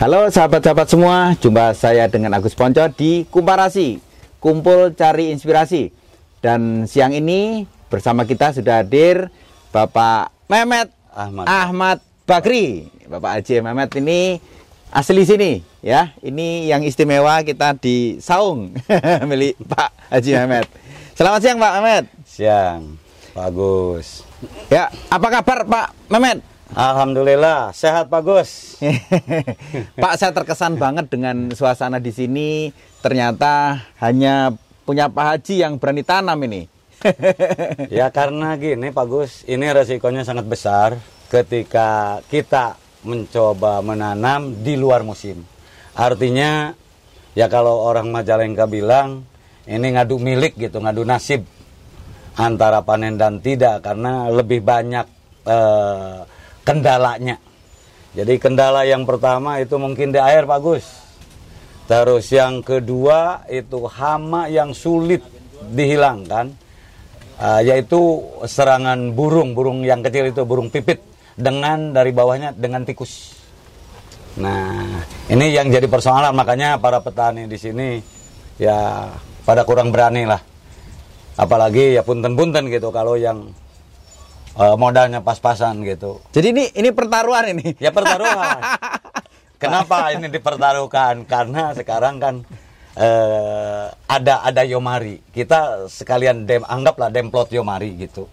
Halo 0.00 0.32
sahabat-sahabat 0.32 0.88
semua, 0.88 1.36
jumpa 1.44 1.76
saya 1.76 2.08
dengan 2.08 2.32
Agus 2.32 2.56
Ponco 2.56 2.80
di 2.96 3.28
Kumparasi, 3.28 4.00
Kumpul 4.40 4.96
Cari 4.96 5.28
Inspirasi. 5.28 5.92
Dan 6.40 6.88
siang 6.88 7.12
ini 7.12 7.68
bersama 7.92 8.24
kita 8.24 8.56
sudah 8.56 8.80
hadir 8.80 9.28
Bapak 9.68 10.32
Mehmet 10.48 10.88
Ahmad. 11.12 11.44
Ahmad 11.44 11.98
Bakri. 12.24 12.88
Bapak 13.12 13.44
Haji 13.44 13.60
Mehmet 13.60 13.92
ini 14.00 14.40
asli 14.88 15.20
sini 15.28 15.60
ya. 15.84 16.16
Ini 16.24 16.72
yang 16.72 16.80
istimewa 16.80 17.44
kita 17.44 17.76
di 17.76 18.24
Saung 18.24 18.72
milik 19.28 19.60
Pak 19.68 20.16
Haji 20.16 20.32
Mehmet. 20.32 20.66
Selamat 21.12 21.44
siang 21.44 21.60
Pak 21.60 21.72
Mehmet. 21.76 22.04
Siang, 22.24 22.96
bagus. 23.36 24.24
Ya, 24.72 24.88
apa 25.12 25.28
kabar 25.28 25.68
Pak 25.68 25.92
Mehmet? 26.08 26.40
Alhamdulillah, 26.70 27.74
sehat 27.74 28.06
bagus. 28.06 28.78
Pak, 30.02 30.14
saya 30.14 30.30
terkesan 30.30 30.78
banget 30.78 31.10
dengan 31.10 31.50
suasana 31.50 31.98
di 31.98 32.14
sini. 32.14 32.70
Ternyata 33.02 33.82
hanya 33.98 34.54
punya 34.86 35.10
Pak 35.10 35.26
Haji 35.34 35.66
yang 35.66 35.82
berani 35.82 36.06
tanam 36.06 36.38
ini. 36.46 36.70
ya 37.98 38.12
karena 38.12 38.54
gini 38.54 38.92
Pak 38.94 39.06
Gus, 39.08 39.42
ini 39.50 39.66
resikonya 39.72 40.22
sangat 40.22 40.46
besar 40.46 40.94
ketika 41.32 42.20
kita 42.28 42.76
mencoba 43.02 43.82
menanam 43.82 44.54
di 44.62 44.76
luar 44.78 45.02
musim. 45.02 45.42
Artinya 45.96 46.76
ya 47.34 47.50
kalau 47.50 47.82
orang 47.82 48.12
Majalengka 48.12 48.68
bilang 48.68 49.24
ini 49.66 49.96
ngadu 49.96 50.20
milik 50.20 50.54
gitu, 50.60 50.78
ngadu 50.78 51.02
nasib 51.02 51.42
antara 52.38 52.84
panen 52.86 53.18
dan 53.18 53.42
tidak 53.42 53.82
karena 53.82 54.28
lebih 54.28 54.60
banyak 54.62 55.06
eh, 55.48 56.29
kendalanya. 56.64 57.36
Jadi 58.10 58.42
kendala 58.42 58.82
yang 58.82 59.06
pertama 59.06 59.62
itu 59.62 59.78
mungkin 59.78 60.10
di 60.10 60.18
air 60.18 60.42
Pak 60.44 60.60
Gus. 60.60 60.86
Terus 61.86 62.30
yang 62.30 62.62
kedua 62.62 63.46
itu 63.50 63.82
hama 63.86 64.46
yang 64.46 64.70
sulit 64.74 65.22
dihilangkan, 65.74 66.54
uh, 67.38 67.60
yaitu 67.62 67.98
serangan 68.46 69.10
burung, 69.14 69.54
burung 69.54 69.82
yang 69.82 70.02
kecil 70.02 70.30
itu 70.30 70.42
burung 70.46 70.70
pipit 70.70 71.02
dengan 71.34 71.90
dari 71.90 72.14
bawahnya 72.14 72.54
dengan 72.54 72.86
tikus. 72.86 73.34
Nah, 74.38 75.02
ini 75.26 75.50
yang 75.50 75.66
jadi 75.66 75.90
persoalan 75.90 76.30
makanya 76.30 76.78
para 76.78 77.02
petani 77.02 77.50
di 77.50 77.58
sini 77.58 77.98
ya 78.58 79.10
pada 79.42 79.66
kurang 79.66 79.90
berani 79.90 80.22
lah. 80.22 80.38
Apalagi 81.34 81.98
ya 81.98 82.06
punten-punten 82.06 82.70
gitu 82.70 82.94
kalau 82.94 83.18
yang 83.18 83.50
uh, 84.56 84.74
modalnya 84.74 85.20
pas-pasan 85.22 85.82
gitu. 85.86 86.18
Jadi 86.34 86.46
ini 86.54 86.64
ini 86.74 86.90
pertaruhan 86.90 87.52
ini. 87.54 87.76
Ya 87.78 87.94
pertaruhan. 87.94 88.60
Kenapa 89.62 90.16
ini 90.16 90.32
dipertaruhkan? 90.32 91.28
Karena 91.28 91.76
sekarang 91.76 92.16
kan 92.16 92.34
eh, 92.96 93.92
ada 93.92 94.40
ada 94.40 94.62
Yomari. 94.64 95.20
Kita 95.36 95.84
sekalian 95.84 96.48
dem 96.48 96.64
anggaplah 96.64 97.12
demplot 97.12 97.52
Yomari 97.52 97.92
gitu. 98.00 98.24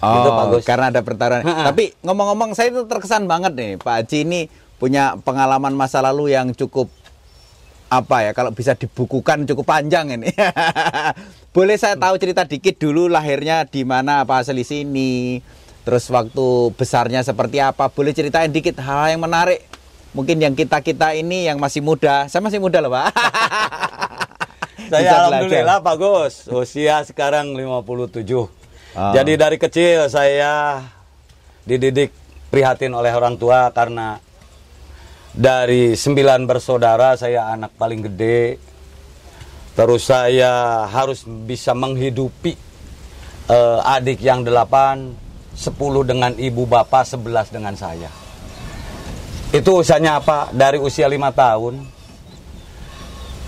Oh, 0.00 0.16
Itu 0.24 0.30
bagus. 0.32 0.62
karena 0.64 0.88
ada 0.88 1.04
pertaruhan. 1.04 1.44
Tapi 1.44 1.92
ngomong-ngomong 2.00 2.56
saya 2.56 2.72
itu 2.72 2.88
terkesan 2.88 3.28
banget 3.28 3.52
nih, 3.52 3.76
Pak 3.76 3.94
Haji 4.00 4.18
ini 4.24 4.40
punya 4.80 5.20
pengalaman 5.20 5.76
masa 5.76 6.00
lalu 6.00 6.32
yang 6.32 6.56
cukup 6.56 6.88
apa 7.90 8.22
ya 8.22 8.32
kalau 8.32 8.54
bisa 8.54 8.72
dibukukan 8.72 9.44
cukup 9.44 9.68
panjang 9.68 10.16
ini. 10.16 10.32
Boleh 11.54 11.76
saya 11.76 11.98
tahu 12.00 12.16
cerita 12.16 12.48
dikit 12.48 12.80
dulu 12.80 13.10
lahirnya 13.10 13.68
di 13.68 13.84
mana 13.84 14.24
apa 14.24 14.40
asli 14.40 14.64
sini, 14.64 15.42
terus 15.90 16.06
waktu 16.06 16.70
besarnya 16.78 17.26
seperti 17.26 17.58
apa? 17.58 17.90
Boleh 17.90 18.14
ceritain 18.14 18.46
dikit 18.46 18.78
hal 18.78 19.10
yang 19.10 19.26
menarik. 19.26 19.66
Mungkin 20.14 20.38
yang 20.38 20.54
kita-kita 20.54 21.18
ini 21.18 21.50
yang 21.50 21.58
masih 21.58 21.82
muda, 21.82 22.30
saya 22.30 22.38
masih 22.38 22.62
muda 22.62 22.78
loh, 22.78 22.94
Pak. 22.94 23.10
Bisa 24.86 24.86
Saya 24.86 25.02
belajar. 25.02 25.18
alhamdulillah 25.26 25.78
Pak 25.82 25.96
Gus, 25.98 26.34
usia 26.46 27.02
sekarang 27.02 27.58
57. 27.58 28.22
Ah. 28.94 29.14
Jadi 29.14 29.34
dari 29.34 29.58
kecil 29.58 30.06
saya 30.06 30.82
dididik 31.66 32.14
prihatin 32.54 32.94
oleh 32.94 33.10
orang 33.10 33.34
tua 33.34 33.70
karena 33.74 34.18
dari 35.34 35.98
sembilan 35.98 36.46
bersaudara 36.46 37.18
saya 37.18 37.50
anak 37.50 37.74
paling 37.74 38.06
gede. 38.10 38.62
Terus 39.74 40.06
saya 40.06 40.86
harus 40.86 41.26
bisa 41.26 41.74
menghidupi 41.74 42.54
eh, 43.46 43.94
adik 43.94 44.22
yang 44.22 44.42
delapan, 44.42 45.14
sepuluh 45.54 46.06
dengan 46.06 46.34
ibu 46.36 46.64
bapak, 46.66 47.06
sebelas 47.06 47.50
dengan 47.50 47.74
saya. 47.74 48.10
Itu 49.50 49.82
usianya 49.82 50.22
apa? 50.22 50.54
Dari 50.54 50.78
usia 50.78 51.10
lima 51.10 51.34
tahun, 51.34 51.82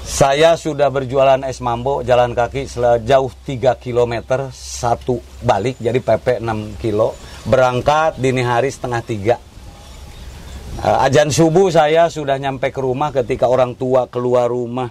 saya 0.02 0.58
sudah 0.58 0.90
berjualan 0.90 1.40
es 1.46 1.62
mambo 1.62 2.02
jalan 2.02 2.34
kaki 2.34 2.66
sejauh 2.66 3.30
3 3.46 3.78
km 3.78 4.50
satu 4.50 5.22
balik 5.46 5.78
jadi 5.78 6.02
PP 6.02 6.42
6 6.42 6.82
kilo 6.82 7.14
berangkat 7.46 8.18
dini 8.18 8.42
hari 8.42 8.66
setengah 8.66 9.02
tiga 9.06 9.36
Eh, 10.80 10.98
ajan 11.06 11.28
subuh 11.28 11.68
saya 11.68 12.08
sudah 12.08 12.40
nyampe 12.40 12.72
ke 12.72 12.80
rumah 12.80 13.12
ketika 13.12 13.44
orang 13.44 13.76
tua 13.76 14.08
keluar 14.08 14.48
rumah 14.48 14.88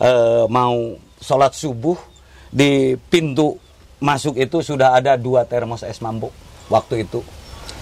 eh, 0.00 0.44
mau 0.48 0.96
sholat 1.20 1.52
subuh 1.52 1.94
di 2.48 2.96
pintu 3.12 3.52
masuk 4.04 4.36
itu 4.36 4.60
sudah 4.60 4.92
ada 4.92 5.16
dua 5.16 5.48
termos 5.48 5.80
es 5.80 6.04
mambo 6.04 6.28
waktu 6.68 7.08
itu 7.08 7.24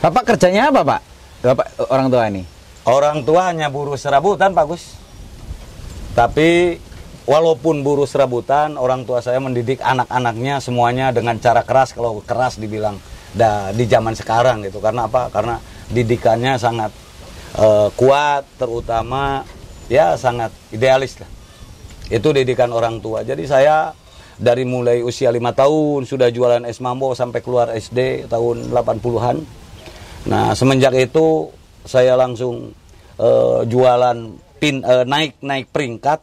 Bapak 0.03 0.34
kerjanya 0.34 0.66
apa, 0.66 0.83
Pak? 0.83 1.00
Bapak 1.47 1.66
orang 1.87 2.10
tua 2.10 2.27
ini. 2.27 2.43
Orang 2.83 3.22
tua 3.22 3.55
hanya 3.55 3.71
buruh 3.71 3.94
serabutan, 3.94 4.50
Pak 4.50 4.66
Gus. 4.66 4.99
Tapi 6.19 6.75
walaupun 7.22 7.87
buruh 7.87 8.03
serabutan, 8.03 8.75
orang 8.75 9.06
tua 9.06 9.22
saya 9.22 9.38
mendidik 9.38 9.78
anak-anaknya 9.78 10.59
semuanya 10.59 11.15
dengan 11.15 11.38
cara 11.38 11.62
keras. 11.62 11.94
Kalau 11.94 12.19
keras 12.27 12.59
dibilang 12.59 12.99
da, 13.31 13.71
di 13.71 13.87
zaman 13.87 14.19
sekarang 14.19 14.66
gitu. 14.66 14.82
Karena 14.82 15.06
apa? 15.06 15.31
Karena 15.31 15.62
didikannya 15.87 16.59
sangat 16.59 16.91
eh, 17.62 17.88
kuat, 17.94 18.43
terutama 18.59 19.47
ya 19.87 20.19
sangat 20.19 20.50
idealis 20.75 21.15
lah. 21.22 21.31
Itu 22.11 22.34
didikan 22.34 22.75
orang 22.75 22.99
tua. 22.99 23.22
Jadi 23.22 23.47
saya 23.47 23.94
dari 24.43 24.67
mulai 24.67 25.07
usia 25.07 25.31
lima 25.31 25.55
tahun 25.55 26.03
sudah 26.03 26.35
jualan 26.35 26.67
es 26.67 26.83
mambo 26.83 27.15
sampai 27.15 27.39
keluar 27.39 27.71
SD 27.71 28.27
tahun 28.27 28.75
80-an. 28.75 29.37
Nah, 30.27 30.51
semenjak 30.59 30.91
itu 30.99 31.47
saya 31.87 32.19
langsung 32.19 32.75
eh, 33.23 33.61
jualan 33.71 34.19
pin 34.59 34.83
eh, 34.83 35.05
naik 35.07 35.39
naik 35.39 35.71
peringkat. 35.71 36.21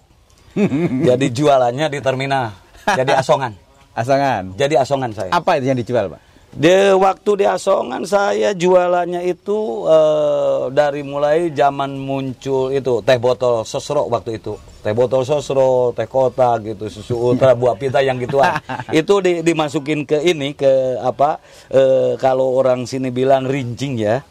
jadi 1.08 1.26
jualannya 1.32 1.88
di 1.88 2.00
terminal. 2.04 2.52
Jadi 2.84 3.16
asongan. 3.16 3.56
Asongan. 3.96 4.44
Jadi 4.60 4.76
asongan 4.76 5.12
saya. 5.16 5.32
Apa 5.32 5.56
itu 5.56 5.72
yang 5.72 5.80
dijual, 5.80 6.12
Pak? 6.12 6.22
Di 6.50 6.98
waktu 6.98 7.32
di 7.40 7.46
asongan 7.46 8.04
saya 8.10 8.52
jualannya 8.52 9.24
itu 9.24 9.88
eh, 9.88 10.62
dari 10.76 11.08
mulai 11.08 11.56
zaman 11.56 11.96
muncul 11.96 12.76
itu 12.76 13.00
teh 13.06 13.16
botol 13.16 13.64
sosro 13.64 14.12
waktu 14.12 14.44
itu. 14.44 14.60
Teh 14.80 14.96
botol 14.96 15.28
sosro, 15.28 15.92
teh 15.92 16.08
kotak 16.08 16.72
gitu, 16.72 16.88
susu 16.88 17.20
ultra, 17.20 17.52
buah 17.52 17.76
pita 17.76 18.00
yang 18.00 18.16
gituan. 18.16 18.64
itu 18.96 19.20
di- 19.20 19.44
dimasukin 19.44 20.08
ke 20.08 20.24
ini 20.24 20.56
ke 20.56 21.00
apa? 21.04 21.44
eh, 21.68 22.16
kalau 22.16 22.56
orang 22.56 22.88
sini 22.88 23.12
bilang 23.12 23.44
rincing 23.44 24.00
ya. 24.00 24.24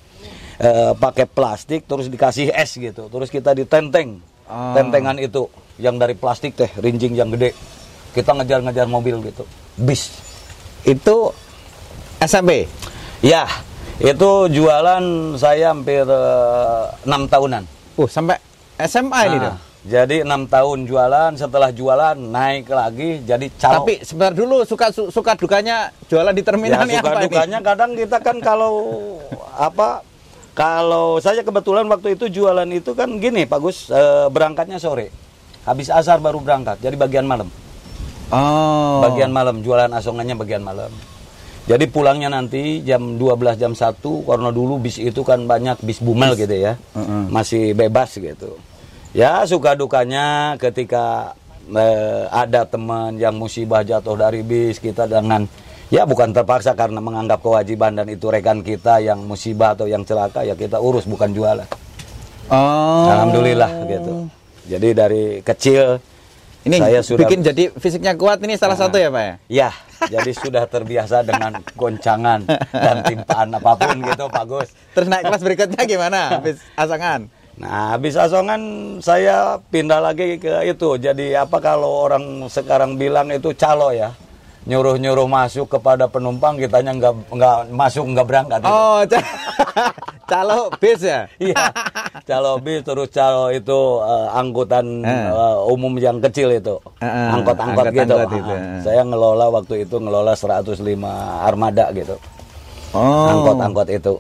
Eh, 0.58 0.90
pakai 0.96 1.28
plastik 1.28 1.86
terus 1.86 2.08
dikasih 2.08 2.50
es 2.50 2.74
gitu. 2.74 3.06
Terus 3.06 3.28
kita 3.28 3.54
ditenteng. 3.54 4.18
Ah. 4.48 4.72
Tentengan 4.74 5.14
itu 5.20 5.46
yang 5.76 6.00
dari 6.00 6.16
plastik 6.16 6.56
teh, 6.56 6.72
rincing 6.80 7.12
yang 7.14 7.30
gede. 7.30 7.52
Kita 8.10 8.32
ngejar-ngejar 8.34 8.88
mobil 8.88 9.20
gitu. 9.22 9.44
Bis. 9.76 10.16
Itu 10.82 11.30
SMP. 12.18 12.66
Ya, 13.20 13.46
itu 14.00 14.30
jualan 14.48 15.04
saya 15.36 15.70
hampir 15.76 16.02
eh, 16.02 16.84
enam 17.04 17.28
tahunan. 17.28 17.62
Uh, 17.98 18.06
sampai 18.06 18.38
SMA 18.78 19.20
ini 19.26 19.38
Nah, 19.38 19.44
dong. 19.52 19.58
Jadi 19.88 20.20
enam 20.20 20.44
tahun 20.44 20.84
jualan, 20.84 21.32
setelah 21.34 21.70
jualan 21.70 22.12
naik 22.14 22.68
lagi 22.68 23.24
jadi 23.24 23.48
calo. 23.56 23.82
Tapi 23.82 24.04
sebentar 24.04 24.32
dulu 24.32 24.60
suka 24.62 24.92
su- 24.92 25.08
suka 25.08 25.32
dukanya 25.32 25.88
jualan 26.04 26.30
di 26.30 26.40
ya, 26.40 26.46
terminal 26.46 26.84
ini 26.84 26.94
suka 26.94 27.08
apa 27.08 27.18
ini? 27.18 27.24
dukanya 27.26 27.58
kadang 27.58 27.90
kita 27.96 28.18
kan 28.20 28.36
kalau 28.38 28.74
apa 29.58 30.04
kalau 30.52 31.16
saya 31.16 31.40
kebetulan 31.40 31.86
waktu 31.86 32.14
itu 32.14 32.28
jualan 32.28 32.68
itu 32.68 32.92
kan 32.92 33.08
gini 33.16 33.42
Pak 33.42 33.58
Gus 33.58 33.88
eh, 33.88 34.28
berangkatnya 34.28 34.76
sore 34.76 35.08
habis 35.62 35.88
asar 35.88 36.18
baru 36.18 36.38
berangkat 36.38 36.78
jadi 36.78 36.94
bagian 36.94 37.24
malam 37.24 37.48
Oh. 38.28 39.00
bagian 39.00 39.32
malam 39.32 39.64
jualan 39.64 39.88
asongannya 39.88 40.36
bagian 40.36 40.60
malam 40.60 40.92
jadi 41.64 41.84
pulangnya 41.86 42.28
nanti 42.28 42.84
jam 42.84 43.16
12 43.16 43.56
jam 43.56 43.72
1 43.72 44.04
karena 44.04 44.50
dulu 44.50 44.76
bis 44.76 45.00
itu 45.00 45.24
kan 45.24 45.48
banyak 45.48 45.80
bis 45.80 45.96
bumel 45.98 46.36
gitu 46.36 46.52
ya 46.52 46.76
Mm-mm. 46.92 47.32
masih 47.32 47.72
bebas 47.72 48.12
gitu 48.12 48.60
ya 49.16 49.44
suka 49.44 49.76
dukanya 49.76 50.56
ketika 50.60 51.36
eh, 51.68 52.24
ada 52.32 52.64
teman 52.68 53.16
yang 53.16 53.36
musibah 53.36 53.84
jatuh 53.84 54.16
dari 54.16 54.44
bis 54.44 54.80
kita 54.80 55.08
dengan 55.08 55.44
ya 55.88 56.04
bukan 56.04 56.32
terpaksa 56.32 56.76
karena 56.76 57.00
menganggap 57.00 57.40
kewajiban 57.40 57.96
dan 57.96 58.08
itu 58.08 58.28
rekan 58.28 58.60
kita 58.60 59.00
yang 59.00 59.24
musibah 59.24 59.72
atau 59.76 59.88
yang 59.88 60.04
celaka 60.04 60.44
ya 60.44 60.52
kita 60.56 60.80
urus 60.80 61.08
bukan 61.08 61.32
jualan 61.32 61.68
Oh. 62.48 63.04
Alhamdulillah 63.12 63.70
gitu. 63.84 64.12
Jadi 64.68 64.88
dari 64.96 65.24
kecil 65.44 66.00
Ini 66.64 66.76
saya 66.80 67.00
sudah 67.00 67.24
bikin 67.24 67.40
jadi 67.40 67.72
fisiknya 67.76 68.12
kuat 68.18 68.44
ini 68.44 68.56
salah 68.56 68.76
satu 68.76 69.00
ya, 69.00 69.08
Pak 69.08 69.22
ya? 69.24 69.34
Ya, 69.48 69.70
jadi 70.10 70.32
sudah 70.36 70.64
terbiasa 70.68 71.24
dengan 71.24 71.64
goncangan 71.78 72.44
dan 72.72 72.96
timpaan 73.08 73.48
apa 73.56 73.72
pun 73.78 73.96
gitu, 74.04 74.28
Pak 74.28 74.44
Gus. 74.44 74.68
Terus 74.92 75.08
naik 75.08 75.32
kelas 75.32 75.42
berikutnya 75.44 75.82
gimana? 75.88 76.40
Habis 76.40 76.60
asangan. 76.76 77.30
Nah, 77.58 77.90
habis 77.90 78.14
asongan 78.14 78.62
saya 78.98 79.58
pindah 79.66 79.98
lagi 79.98 80.38
ke 80.38 80.62
itu. 80.64 80.94
Jadi 80.96 81.34
apa 81.34 81.58
kalau 81.58 82.06
orang 82.06 82.46
sekarang 82.46 82.94
bilang 82.94 83.28
itu 83.28 83.50
calo 83.52 83.90
ya? 83.90 84.14
Nyuruh-nyuruh 84.62 85.24
masuk 85.24 85.66
kepada 85.66 86.06
penumpang, 86.06 86.54
kitanya 86.54 86.92
nggak 86.92 87.14
nggak 87.30 87.56
masuk 87.72 88.04
nggak 88.06 88.26
berangkat. 88.26 88.58
gitu. 88.60 88.68
Oh, 88.70 89.00
ca- 89.02 89.32
calo 90.30 90.68
bis 90.76 91.00
ya? 91.00 91.24
Iya, 91.40 91.72
calo 92.22 92.60
bis 92.60 92.84
terus 92.84 93.08
calo 93.08 93.48
itu 93.48 93.78
eh, 93.98 94.28
angkutan 94.30 94.86
Eh. 95.00 95.26
eh, 95.26 95.56
umum 95.66 95.96
yang 95.96 96.20
kecil 96.20 96.52
itu, 96.52 96.76
angkot-angkot 97.00 97.86
gitu. 97.88 98.12
angkot-angkot 98.12 98.30
itu, 98.36 98.52
eh. 98.52 98.62
Saya 98.84 99.02
ngelola 99.02 99.46
waktu 99.48 99.74
itu 99.82 99.96
ngelola 99.96 100.36
105 100.36 100.76
armada 101.40 101.88
gitu, 101.90 102.20
Oh. 102.92 103.24
angkot-angkot 103.26 103.88
itu. 103.88 104.14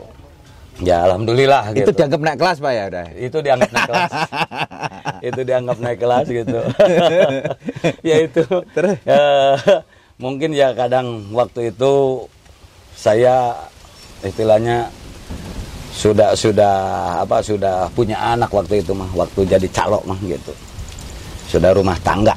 Ya 0.78 1.02
alhamdulillah 1.10 1.74
Itu 1.74 1.90
gitu. 1.90 1.98
dianggap 1.98 2.20
naik 2.22 2.38
kelas, 2.38 2.56
Pak 2.62 2.72
ya 2.72 2.84
udah. 2.86 3.06
itu 3.18 3.38
dianggap 3.42 3.70
naik 3.74 3.88
kelas. 3.90 4.10
itu 5.28 5.40
dianggap 5.42 5.76
naik 5.82 5.98
kelas 5.98 6.26
gitu. 6.30 6.58
ya 8.08 8.16
itu. 8.22 8.42
Terus? 8.74 8.96
eh, 9.02 9.54
mungkin 10.22 10.50
ya 10.54 10.74
kadang 10.78 11.34
waktu 11.34 11.74
itu 11.74 12.26
saya 12.94 13.54
istilahnya 14.22 14.90
sudah 15.94 16.34
sudah 16.38 16.74
apa 17.26 17.42
sudah 17.42 17.90
punya 17.90 18.14
anak 18.14 18.50
waktu 18.54 18.82
itu 18.82 18.94
mah 18.94 19.10
waktu 19.18 19.46
jadi 19.50 19.66
calok 19.70 20.06
mah 20.06 20.18
gitu 20.22 20.54
sudah 21.50 21.74
rumah 21.74 21.98
tangga 22.06 22.34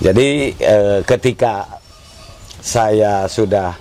jadi 0.00 0.52
eh, 0.56 0.98
ketika 1.04 1.68
saya 2.64 3.28
sudah 3.28 3.76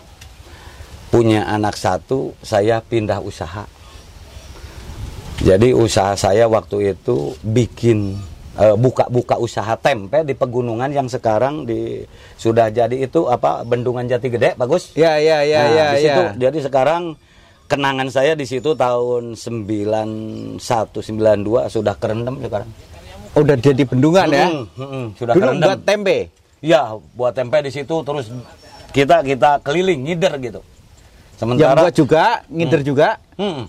punya 1.13 1.45
anak 1.45 1.77
satu 1.77 2.33
saya 2.41 2.81
pindah 2.81 3.21
usaha 3.21 3.69
jadi 5.45 5.77
usaha 5.77 6.17
saya 6.17 6.49
waktu 6.49 6.97
itu 6.97 7.37
bikin 7.45 8.17
eh, 8.57 8.73
buka-buka 8.73 9.37
usaha 9.37 9.77
tempe 9.77 10.25
di 10.25 10.33
pegunungan 10.33 10.89
yang 10.89 11.05
sekarang 11.05 11.69
di 11.69 12.01
sudah 12.37 12.73
jadi 12.73 12.97
itu 12.97 13.29
apa 13.29 13.61
bendungan 13.61 14.09
jati 14.09 14.33
gede 14.33 14.57
bagus 14.57 14.93
Ya, 14.97 15.21
ya, 15.21 15.45
ya, 15.45 15.61
Nah, 15.61 15.69
ya, 15.69 15.85
di 15.93 15.97
situ, 16.01 16.21
ya. 16.21 16.31
Jadi 16.49 16.57
sekarang 16.65 17.13
kenangan 17.69 18.09
saya 18.09 18.33
di 18.33 18.45
situ 18.45 18.73
tahun 18.73 19.37
91 19.37 20.57
92 20.57 21.69
sudah 21.69 21.95
kerendam 21.97 22.41
sekarang. 22.41 22.69
Udah 23.33 23.57
jadi 23.57 23.83
bendungan 23.85 24.27
ya? 24.29 24.45
Mm, 24.49 24.65
mm, 24.77 24.85
mm, 24.85 25.05
sudah 25.17 25.33
Dulu 25.33 25.41
kerendam. 25.45 25.67
buat 25.69 25.79
tempe. 25.81 26.17
Ya, 26.63 26.81
buat 27.17 27.33
tempe 27.33 27.57
di 27.65 27.71
situ 27.73 27.95
terus 28.05 28.29
kita 28.93 29.25
kita 29.25 29.61
keliling 29.65 30.05
ngider 30.05 30.33
gitu. 30.39 30.61
Yang 31.43 31.59
Sementara 31.59 31.81
buat 31.83 31.95
juga, 31.95 32.23
ngider 32.47 32.81
juga. 32.81 33.09
Mm. 33.35 33.63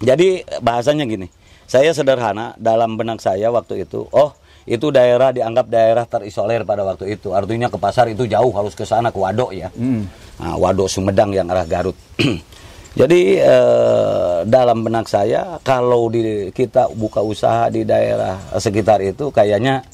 Jadi 0.00 0.28
bahasanya 0.62 1.04
gini, 1.04 1.26
saya 1.66 1.90
sederhana 1.92 2.56
dalam 2.56 2.96
benak 2.96 3.20
saya 3.20 3.52
waktu 3.52 3.84
itu, 3.84 4.08
oh 4.14 4.32
itu 4.64 4.88
daerah 4.94 5.34
dianggap 5.34 5.66
daerah 5.66 6.04
terisolir 6.06 6.62
pada 6.62 6.86
waktu 6.86 7.18
itu. 7.18 7.34
Artinya 7.34 7.66
ke 7.66 7.76
pasar 7.76 8.08
itu 8.08 8.24
jauh 8.24 8.52
harus 8.54 8.72
ke 8.78 8.86
sana 8.86 9.10
ke 9.10 9.18
Wadok 9.18 9.50
ya. 9.50 9.68
Mm. 9.74 10.02
Nah, 10.40 10.56
Wadok 10.56 10.88
Sumedang 10.88 11.34
yang 11.34 11.50
arah 11.50 11.66
Garut. 11.68 11.98
Jadi 13.00 13.38
eh, 13.38 14.36
dalam 14.50 14.82
benak 14.82 15.06
saya 15.06 15.62
kalau 15.62 16.10
di 16.10 16.50
kita 16.50 16.90
buka 16.90 17.22
usaha 17.22 17.70
di 17.70 17.86
daerah 17.86 18.34
sekitar 18.58 18.98
itu 19.04 19.30
kayaknya 19.30 19.86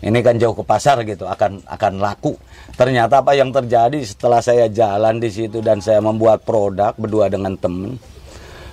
ini 0.00 0.18
kan 0.24 0.40
jauh 0.40 0.56
ke 0.56 0.64
pasar 0.64 1.04
gitu 1.04 1.28
akan 1.28 1.60
akan 1.68 1.92
laku. 2.00 2.32
Ternyata 2.72 3.20
apa 3.20 3.36
yang 3.36 3.52
terjadi 3.52 4.00
setelah 4.00 4.40
saya 4.40 4.72
jalan 4.72 5.20
di 5.20 5.28
situ 5.28 5.60
dan 5.60 5.84
saya 5.84 6.00
membuat 6.00 6.40
produk 6.48 6.96
berdua 6.96 7.28
dengan 7.28 7.52
temen, 7.60 8.00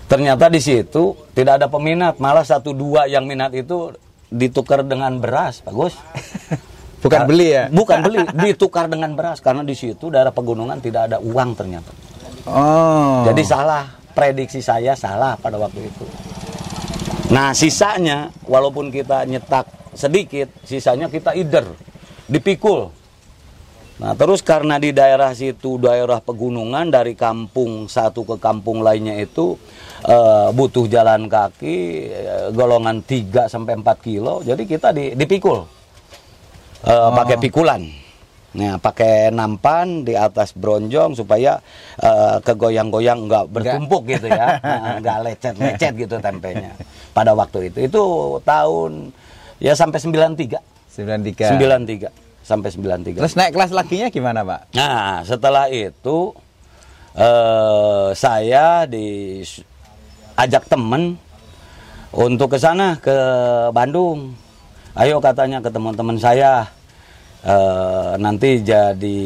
ternyata 0.07 0.47
di 0.47 0.63
situ 0.63 1.15
tidak 1.35 1.59
ada 1.63 1.67
peminat, 1.67 2.23
malah 2.23 2.47
satu 2.47 2.71
dua 2.71 3.11
yang 3.11 3.27
minat 3.27 3.51
itu 3.51 3.91
ditukar 4.31 4.87
dengan 4.87 5.19
beras, 5.19 5.59
bagus. 5.63 5.95
Bukan 7.03 7.29
beli 7.29 7.53
ya? 7.53 7.63
Bukan 7.69 7.97
beli, 8.03 8.17
ditukar 8.41 8.89
dengan 8.89 9.13
beras 9.13 9.37
karena 9.39 9.61
di 9.61 9.77
situ 9.77 10.09
daerah 10.09 10.33
pegunungan 10.33 10.81
tidak 10.81 11.11
ada 11.11 11.17
uang 11.21 11.53
ternyata. 11.53 11.91
Oh. 12.49 13.21
Jadi 13.27 13.43
salah, 13.45 13.85
prediksi 14.17 14.63
saya 14.65 14.97
salah 14.97 15.37
pada 15.37 15.61
waktu 15.61 15.87
itu. 15.87 16.05
Nah, 17.29 17.51
sisanya 17.51 18.31
walaupun 18.47 18.87
kita 18.89 19.27
nyetak 19.27 19.67
sedikit, 19.97 20.53
sisanya 20.61 21.09
kita 21.09 21.33
ider, 21.33 21.65
dipikul. 22.29 22.93
Nah, 23.97 24.13
terus 24.13 24.45
karena 24.45 24.77
di 24.77 24.93
daerah 24.93 25.33
situ 25.33 25.81
daerah 25.81 26.21
pegunungan 26.21 26.93
dari 26.93 27.17
kampung 27.17 27.89
satu 27.89 28.21
ke 28.29 28.35
kampung 28.37 28.85
lainnya 28.85 29.17
itu 29.17 29.57
eh, 30.05 30.53
butuh 30.53 30.85
jalan 30.85 31.25
kaki 31.25 31.77
eh, 32.13 32.47
golongan 32.53 33.01
3 33.01 33.49
sampai 33.49 33.73
4 33.81 33.97
kilo, 33.97 34.45
jadi 34.45 34.61
kita 34.69 34.93
di- 34.93 35.17
dipikul. 35.17 35.65
Eh, 36.85 37.09
pakai 37.09 37.41
pikulan. 37.41 37.81
Nah, 38.57 38.77
pakai 38.77 39.29
nampan 39.33 40.05
di 40.05 40.13
atas 40.13 40.53
bronjong 40.53 41.17
supaya 41.17 41.57
eh, 41.97 42.37
kegoyang-goyang 42.45 43.25
nggak 43.25 43.45
bertumpuk 43.49 44.13
gitu 44.13 44.29
ya, 44.29 44.57
Nah, 44.61 45.01
nggak 45.01 45.17
lecet-lecet 45.25 45.93
gitu 45.97 46.21
tempenya. 46.21 46.77
Pada 47.17 47.33
waktu 47.33 47.73
itu 47.73 47.89
itu 47.89 48.03
tahun 48.45 49.09
ya 49.57 49.73
sampai 49.73 49.99
93. 50.01 50.59
93. 50.93 51.57
93 51.57 52.27
sampai 52.47 52.69
93. 52.71 53.19
Terus 53.19 53.35
naik 53.35 53.51
kelas 53.53 53.71
laginya 53.75 54.07
gimana, 54.07 54.39
Pak? 54.47 54.71
Nah, 54.71 55.21
setelah 55.27 55.67
itu 55.67 56.31
eh 57.17 58.07
saya 58.13 58.85
diajak 58.85 60.63
temen 60.69 61.17
untuk 62.15 62.55
ke 62.55 62.57
sana 62.61 62.95
ke 63.03 63.17
Bandung. 63.75 64.31
Ayo 64.97 65.21
katanya 65.21 65.61
ke 65.61 65.69
teman-teman 65.69 66.17
saya 66.17 66.65
eh 67.43 68.15
nanti 68.17 68.63
jadi 68.63 69.19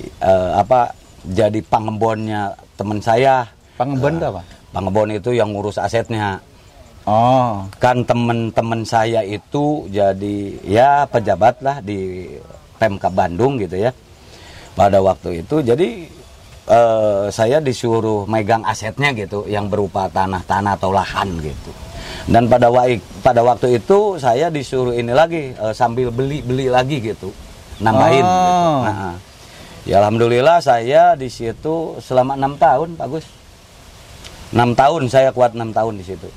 eh, 0.00 0.50
apa? 0.56 0.96
Jadi 1.22 1.62
pangembonnya 1.62 2.56
teman 2.74 2.98
saya. 2.98 3.46
Pangebon 3.78 4.18
itu 4.18 4.26
apa? 4.26 4.42
Pangebon 4.74 5.10
itu 5.14 5.30
yang 5.30 5.54
ngurus 5.54 5.78
asetnya. 5.78 6.42
Oh. 7.02 7.66
Kan 7.82 8.06
teman-teman 8.06 8.86
saya 8.86 9.26
itu 9.26 9.90
jadi 9.90 10.36
ya 10.62 11.02
pejabat 11.10 11.58
lah 11.58 11.82
di 11.82 12.30
Pemkab 12.78 13.14
Bandung 13.14 13.58
gitu 13.58 13.74
ya. 13.74 13.90
Pada 14.72 15.02
waktu 15.02 15.42
itu 15.42 15.60
jadi 15.60 16.06
eh, 16.70 17.24
saya 17.34 17.58
disuruh 17.58 18.24
megang 18.30 18.62
asetnya 18.62 19.10
gitu 19.12 19.44
yang 19.50 19.66
berupa 19.66 20.06
tanah-tanah 20.06 20.78
atau 20.78 20.94
lahan 20.94 21.28
gitu. 21.42 21.70
Dan 22.30 22.46
pada 22.46 22.70
wa- 22.70 23.02
pada 23.18 23.42
waktu 23.42 23.82
itu 23.82 24.18
saya 24.22 24.46
disuruh 24.46 24.94
ini 24.94 25.10
lagi 25.10 25.50
eh, 25.52 25.74
sambil 25.74 26.14
beli-beli 26.14 26.70
lagi 26.70 27.02
gitu. 27.02 27.34
Nambahin 27.82 28.22
gitu. 28.22 28.46
Oh. 28.62 28.78
Nah, 28.86 29.14
ya 29.82 29.98
alhamdulillah 29.98 30.62
saya 30.62 31.18
di 31.18 31.26
situ 31.26 31.98
selama 31.98 32.38
enam 32.38 32.54
tahun, 32.54 32.94
bagus. 32.94 33.26
Enam 34.54 34.78
tahun 34.78 35.10
saya 35.10 35.34
kuat 35.34 35.58
enam 35.58 35.74
tahun 35.74 35.98
di 35.98 36.04
situ. 36.06 36.30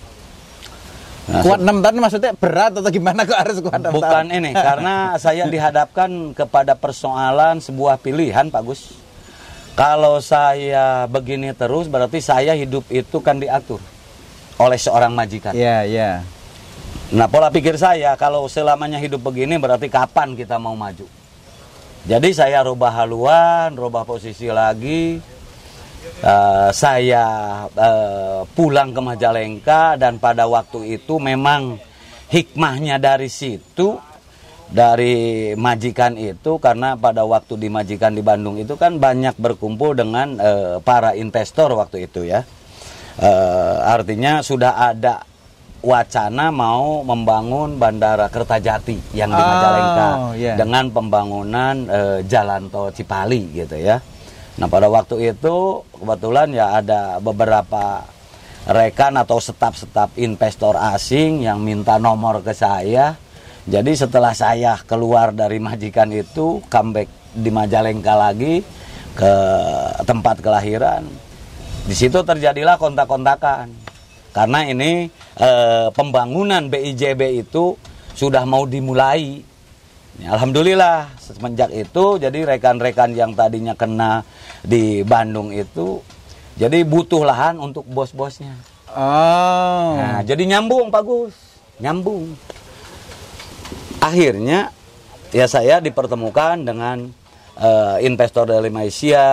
Nah, 1.26 1.42
Kuat 1.42 1.58
6 1.58 1.82
tahun 1.82 1.98
maksudnya 1.98 2.32
berat 2.38 2.78
atau 2.78 2.92
gimana 2.94 3.26
kok 3.26 3.34
harus 3.34 3.58
kuat 3.58 3.82
6 3.82 3.98
Bukan 3.98 4.30
tahun? 4.30 4.38
ini, 4.38 4.52
karena 4.54 4.96
saya 5.24 5.50
dihadapkan 5.50 6.38
kepada 6.38 6.78
persoalan 6.78 7.58
sebuah 7.58 7.98
pilihan, 7.98 8.54
Pak 8.54 8.62
Gus. 8.62 8.94
Kalau 9.74 10.22
saya 10.22 11.10
begini 11.10 11.50
terus, 11.58 11.90
berarti 11.90 12.22
saya 12.22 12.54
hidup 12.54 12.86
itu 12.94 13.18
kan 13.26 13.42
diatur 13.42 13.82
oleh 14.62 14.78
seorang 14.78 15.12
majikan. 15.18 15.52
Iya, 15.52 15.84
iya. 15.84 16.12
Nah, 17.12 17.26
pola 17.26 17.50
pikir 17.50 17.76
saya, 17.76 18.14
kalau 18.16 18.46
selamanya 18.46 19.02
hidup 19.02 19.20
begini, 19.26 19.58
berarti 19.58 19.90
kapan 19.90 20.38
kita 20.38 20.62
mau 20.62 20.78
maju? 20.78 21.10
Jadi 22.06 22.30
saya 22.38 22.62
rubah 22.62 22.94
haluan, 23.02 23.74
rubah 23.74 24.06
posisi 24.06 24.46
lagi. 24.46 25.18
Eh, 26.16 26.70
saya 26.74 27.26
eh, 27.70 28.42
pulang 28.58 28.90
ke 28.96 29.02
Majalengka 29.04 29.94
dan 30.00 30.18
pada 30.18 30.50
waktu 30.50 30.98
itu 30.98 31.22
memang 31.22 31.78
hikmahnya 32.34 32.98
dari 32.98 33.30
situ 33.30 34.00
dari 34.66 35.54
majikan 35.54 36.18
itu 36.18 36.58
karena 36.58 36.98
pada 36.98 37.22
waktu 37.22 37.62
di 37.62 37.70
majikan 37.70 38.18
di 38.18 38.26
Bandung 38.26 38.58
itu 38.58 38.74
kan 38.74 38.98
banyak 38.98 39.38
berkumpul 39.38 39.94
dengan 39.94 40.34
eh, 40.42 40.76
para 40.82 41.14
investor 41.14 41.78
waktu 41.78 42.10
itu 42.10 42.26
ya. 42.26 42.42
Eh, 43.22 43.78
artinya 43.86 44.42
sudah 44.42 44.82
ada 44.92 45.22
wacana 45.86 46.50
mau 46.50 47.06
membangun 47.06 47.78
bandara 47.78 48.26
Kertajati 48.34 49.14
yang 49.14 49.30
di 49.30 49.38
Oh, 49.38 49.46
Majalengka 49.46 50.08
iya. 50.42 50.54
dengan 50.58 50.90
pembangunan 50.90 51.76
eh, 51.86 52.20
jalan 52.26 52.66
tol 52.74 52.90
Cipali 52.90 53.54
gitu 53.54 53.78
ya. 53.78 54.02
Nah 54.56 54.68
pada 54.72 54.88
waktu 54.88 55.36
itu 55.36 55.84
kebetulan 55.92 56.56
ya 56.56 56.80
ada 56.80 57.20
beberapa 57.20 58.08
rekan 58.66 59.14
atau 59.22 59.38
staf-staf 59.38 60.18
investor 60.18 60.74
asing 60.96 61.46
yang 61.46 61.62
minta 61.62 62.02
nomor 62.02 62.42
ke 62.42 62.56
saya. 62.56 63.14
Jadi 63.66 63.98
setelah 63.98 64.34
saya 64.38 64.78
keluar 64.86 65.34
dari 65.34 65.58
majikan 65.58 66.14
itu, 66.14 66.62
comeback 66.70 67.10
di 67.34 67.50
Majalengka 67.50 68.14
lagi 68.14 68.62
ke 69.18 69.34
tempat 70.06 70.38
kelahiran. 70.38 71.02
Di 71.86 71.94
situ 71.98 72.22
terjadilah 72.22 72.78
kontak-kontakan. 72.78 73.74
Karena 74.34 74.68
ini 74.68 75.10
eh, 75.40 75.88
pembangunan 75.96 76.68
BIJB 76.68 77.42
itu 77.46 77.74
sudah 78.14 78.46
mau 78.46 78.70
dimulai. 78.70 79.42
Ya, 80.16 80.32
Alhamdulillah 80.40 81.12
semenjak 81.20 81.76
itu 81.76 82.16
jadi 82.16 82.56
rekan-rekan 82.56 83.12
yang 83.12 83.36
tadinya 83.36 83.76
kena 83.76 84.24
di 84.64 85.04
Bandung 85.04 85.52
itu 85.52 86.00
jadi 86.56 86.88
butuh 86.88 87.28
lahan 87.28 87.60
untuk 87.60 87.84
bos-bosnya. 87.84 88.56
Oh. 88.96 90.00
Nah, 90.00 90.24
jadi 90.24 90.56
nyambung 90.56 90.88
Pak 90.88 91.04
Gus, 91.04 91.36
nyambung. 91.84 92.32
Akhirnya 94.00 94.72
ya 95.36 95.52
saya 95.52 95.84
dipertemukan 95.84 96.64
dengan 96.64 97.12
eh, 97.60 97.98
investor 98.08 98.48
dari 98.48 98.72
Malaysia, 98.72 99.28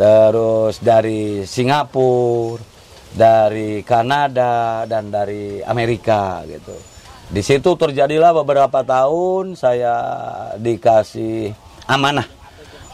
terus 0.00 0.80
dari 0.80 1.44
Singapura, 1.44 2.64
dari 3.12 3.84
Kanada 3.84 4.88
dan 4.88 5.12
dari 5.12 5.60
Amerika 5.60 6.40
gitu. 6.48 6.91
Di 7.32 7.40
situ 7.40 7.72
terjadilah 7.80 8.36
beberapa 8.44 8.84
tahun 8.84 9.56
saya 9.56 9.96
dikasih 10.60 11.56
amanah 11.88 12.28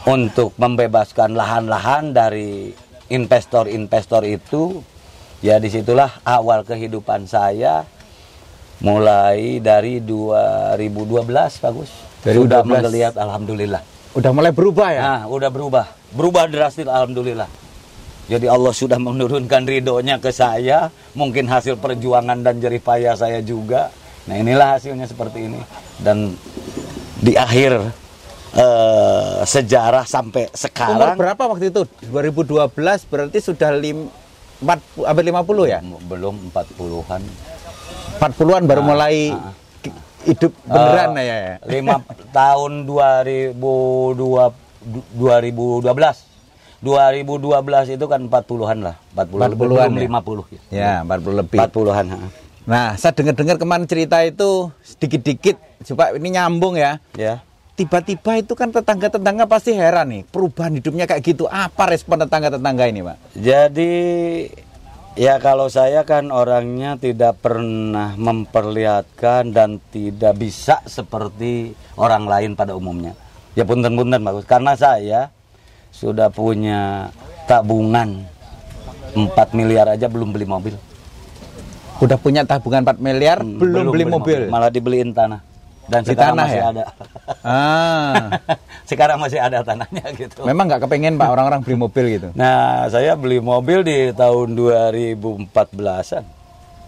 untuk 0.07 0.55
membebaskan 0.55 1.35
lahan-lahan 1.35 2.15
dari 2.15 2.71
investor-investor 3.11 4.23
itu. 4.23 4.79
Ya 5.43 5.59
di 5.59 5.67
situlah 5.67 6.23
awal 6.23 6.63
kehidupan 6.63 7.27
saya 7.27 7.83
mulai 8.79 9.59
dari 9.59 9.99
2012 9.99 11.59
bagus. 11.59 11.91
Sudah 12.23 12.63
2012. 12.63 12.63
menggeliat 12.63 13.13
alhamdulillah. 13.19 13.83
Udah 14.15 14.31
mulai 14.31 14.55
berubah 14.55 14.87
ya? 14.87 15.01
Nah, 15.03 15.21
udah 15.27 15.51
berubah. 15.51 15.85
Berubah 16.15 16.47
drastis 16.47 16.87
alhamdulillah. 16.87 17.51
Jadi 18.31 18.47
Allah 18.47 18.71
sudah 18.71 19.03
menurunkan 19.03 19.67
ridhonya 19.67 20.15
ke 20.23 20.31
saya, 20.31 20.87
mungkin 21.11 21.51
hasil 21.51 21.75
perjuangan 21.75 22.39
dan 22.39 22.63
jerih 22.63 22.79
payah 22.79 23.19
saya 23.19 23.43
juga. 23.43 23.91
Nah, 24.29 24.37
inilah 24.37 24.77
hasilnya 24.77 25.09
seperti 25.09 25.49
ini. 25.49 25.57
Dan 25.97 26.37
di 27.17 27.33
akhir 27.33 27.81
eh, 28.53 29.37
sejarah 29.41 30.05
sampai 30.05 30.45
Umur 30.45 30.53
sekarang 30.53 31.17
berapa 31.17 31.43
waktu 31.49 31.73
itu? 31.73 31.81
2012 32.05 32.69
berarti 33.09 33.37
sudah 33.41 33.73
lim, 33.73 34.05
4, 34.61 35.01
hampir 35.01 35.23
50 35.25 35.65
ya? 35.65 35.79
belum 35.81 36.53
40-an. 36.53 37.21
40-an 38.19 38.63
baru 38.67 38.81
mulai 38.83 39.31
ah. 39.31 39.49
ki- 39.79 39.95
hidup 40.27 40.51
beneran 40.61 41.15
Eh, 41.15 41.23
ya 41.23 41.37
ya. 41.39 41.55
Lima 41.65 42.03
tahun 42.37 42.85
2002 42.85 43.57
2012. 45.17 46.29
2012 46.79 47.99
itu 47.99 48.05
kan 48.07 48.21
40-an 48.23 48.77
lah, 48.79 48.95
40 49.11 49.35
lebih, 49.35 49.67
40-an 49.67 49.89
belum 49.91 49.91
ya? 49.91 50.07
50 50.07 50.47
ya. 50.47 50.61
Ya, 50.71 50.93
40 51.03 51.39
lebih. 51.43 51.57
40-an. 51.59 52.05
Nah, 52.69 52.93
saya 53.01 53.17
dengar-dengar 53.17 53.57
kemarin 53.57 53.89
cerita 53.89 54.21
itu 54.21 54.69
sedikit-dikit 54.85 55.57
coba 55.89 56.13
ini 56.13 56.37
nyambung 56.37 56.77
ya. 56.77 57.01
Ya. 57.17 57.41
Tiba-tiba 57.73 58.37
itu 58.37 58.53
kan 58.53 58.69
tetangga-tetangga 58.69 59.49
pasti 59.49 59.73
heran 59.73 60.13
nih, 60.13 60.21
perubahan 60.29 60.77
hidupnya 60.77 61.09
kayak 61.09 61.25
gitu. 61.25 61.49
Apa 61.49 61.89
respon 61.89 62.21
tetangga-tetangga 62.21 62.85
ini, 62.85 63.01
Pak? 63.01 63.17
Jadi 63.33 63.95
ya 65.17 65.41
kalau 65.41 65.65
saya 65.65 66.05
kan 66.05 66.29
orangnya 66.29 66.93
tidak 67.01 67.41
pernah 67.41 68.13
memperlihatkan 68.13 69.49
dan 69.49 69.81
tidak 69.89 70.37
bisa 70.37 70.85
seperti 70.85 71.73
orang 71.97 72.29
lain 72.29 72.53
pada 72.53 72.77
umumnya. 72.77 73.17
Ya 73.57 73.65
punten-punten 73.65 74.21
bagus 74.21 74.45
karena 74.45 74.77
saya 74.77 75.33
sudah 75.89 76.29
punya 76.29 77.09
tabungan 77.49 78.29
4 79.17 79.57
miliar 79.57 79.89
aja 79.89 80.05
belum 80.05 80.29
beli 80.29 80.45
mobil. 80.45 80.77
Udah 81.99 82.17
punya 82.17 82.41
tabungan 82.47 82.81
4 82.83 82.97
miliar, 82.99 83.43
Hmm, 83.43 83.59
belum, 83.59 83.91
beli 83.91 84.05
mobil. 84.07 84.39
Malah 84.47 84.71
dibeliin 84.71 85.11
tanah. 85.11 85.43
Dan 85.89 86.05
Di 86.05 86.13
sekarang 86.13 86.37
tanah 86.37 86.45
masih 86.45 86.59
ya? 86.61 86.69
ada. 86.69 86.83
Ah, 87.41 88.13
sekarang 88.89 89.17
masih 89.17 89.39
ada 89.41 89.59
tanahnya 89.65 90.05
gitu. 90.13 90.45
memang 90.45 90.69
nggak 90.69 90.85
kepengen 90.85 91.17
Pak 91.17 91.29
orang-orang 91.33 91.65
beli 91.65 91.77
mobil 91.81 92.05
gitu. 92.13 92.27
Nah, 92.37 92.85
saya 92.93 93.17
beli 93.17 93.41
mobil 93.41 93.81
di 93.81 94.13
tahun 94.13 94.53
2014-an. 94.53 96.23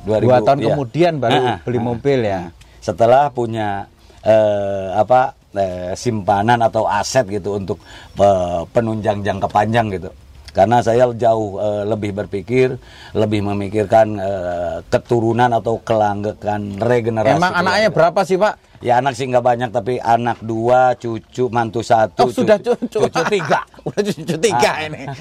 2000, 0.06 0.22
Dua 0.22 0.38
tahun 0.42 0.60
iya. 0.62 0.68
kemudian 0.74 1.14
baru 1.18 1.38
Nah, 1.38 1.58
beli 1.62 1.80
nah, 1.82 1.86
mobil 1.86 2.20
ya. 2.26 2.42
Setelah 2.78 3.30
punya 3.34 3.86
eh, 4.22 4.88
apa 4.94 5.34
eh, 5.54 5.94
simpanan 5.94 6.62
atau 6.62 6.86
aset 6.86 7.26
gitu 7.26 7.58
untuk 7.58 7.82
eh, 8.18 8.62
penunjang 8.70 9.26
jangka 9.26 9.50
panjang 9.50 9.90
gitu. 9.94 10.10
Karena 10.52 10.84
saya 10.84 11.08
jauh 11.12 11.56
eh, 11.58 11.84
lebih 11.88 12.12
berpikir, 12.12 12.76
lebih 13.12 13.40
memikirkan 13.42 14.08
eh, 14.20 14.76
keturunan 14.88 15.48
atau 15.50 15.80
kelanggekan 15.80 16.76
regenerasi. 16.76 17.40
Emang 17.40 17.56
anaknya 17.56 17.88
keluarga. 17.88 17.96
berapa 17.96 18.22
sih 18.24 18.36
Pak? 18.36 18.54
Ya 18.82 18.98
anak 18.98 19.14
sih 19.14 19.30
nggak 19.30 19.46
banyak 19.46 19.70
tapi 19.70 20.02
anak 20.02 20.42
dua, 20.42 20.98
cucu, 20.98 21.48
mantu 21.48 21.80
satu, 21.82 22.26
Oh 22.26 22.34
sudah 22.34 22.58
cucu, 22.58 22.90
cucu, 22.90 23.00
cucu 23.08 23.22
tiga. 23.30 23.62
Udah 23.88 24.02
cucu 24.04 24.36
tiga 24.38 24.72
Ah. 24.74 24.86
ini. 24.86 25.02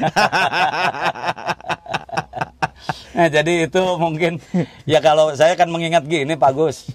Nah, 3.11 3.29
jadi 3.29 3.69
itu 3.69 3.83
mungkin 4.01 4.41
ya 4.89 5.03
kalau 5.03 5.37
saya 5.37 5.53
kan 5.53 5.69
mengingat 5.69 6.09
gini 6.09 6.33
Pak 6.35 6.53
Gus. 6.57 6.89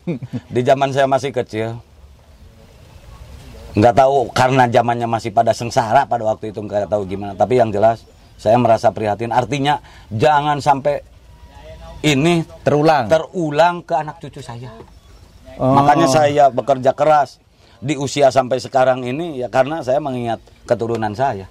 Di 0.50 0.66
zaman 0.66 0.90
saya 0.90 1.06
masih 1.06 1.30
kecil 1.30 1.78
nggak 3.76 3.94
tahu 3.94 4.32
karena 4.32 4.66
zamannya 4.66 5.04
masih 5.06 5.30
pada 5.30 5.52
sengsara 5.52 6.08
pada 6.08 6.24
waktu 6.24 6.50
itu 6.50 6.64
nggak 6.64 6.90
tahu 6.90 7.06
gimana. 7.06 7.38
Tapi 7.38 7.60
yang 7.60 7.70
jelas 7.70 8.02
saya 8.36 8.56
merasa 8.56 8.92
prihatin. 8.92 9.32
Artinya 9.32 9.80
jangan 10.12 10.60
sampai 10.60 11.02
ini 12.02 12.46
Terulang. 12.62 13.10
terulang 13.10 13.76
ke 13.82 13.94
anak 13.98 14.22
cucu 14.22 14.40
saya. 14.40 14.70
Oh. 15.58 15.74
Makanya 15.74 16.06
saya 16.06 16.46
bekerja 16.52 16.92
keras 16.92 17.40
di 17.80 17.96
usia 17.96 18.30
sampai 18.30 18.60
sekarang 18.60 19.02
ini 19.02 19.40
ya 19.40 19.48
karena 19.48 19.82
saya 19.82 19.98
mengingat 19.98 20.38
keturunan 20.64 21.16
saya. 21.16 21.48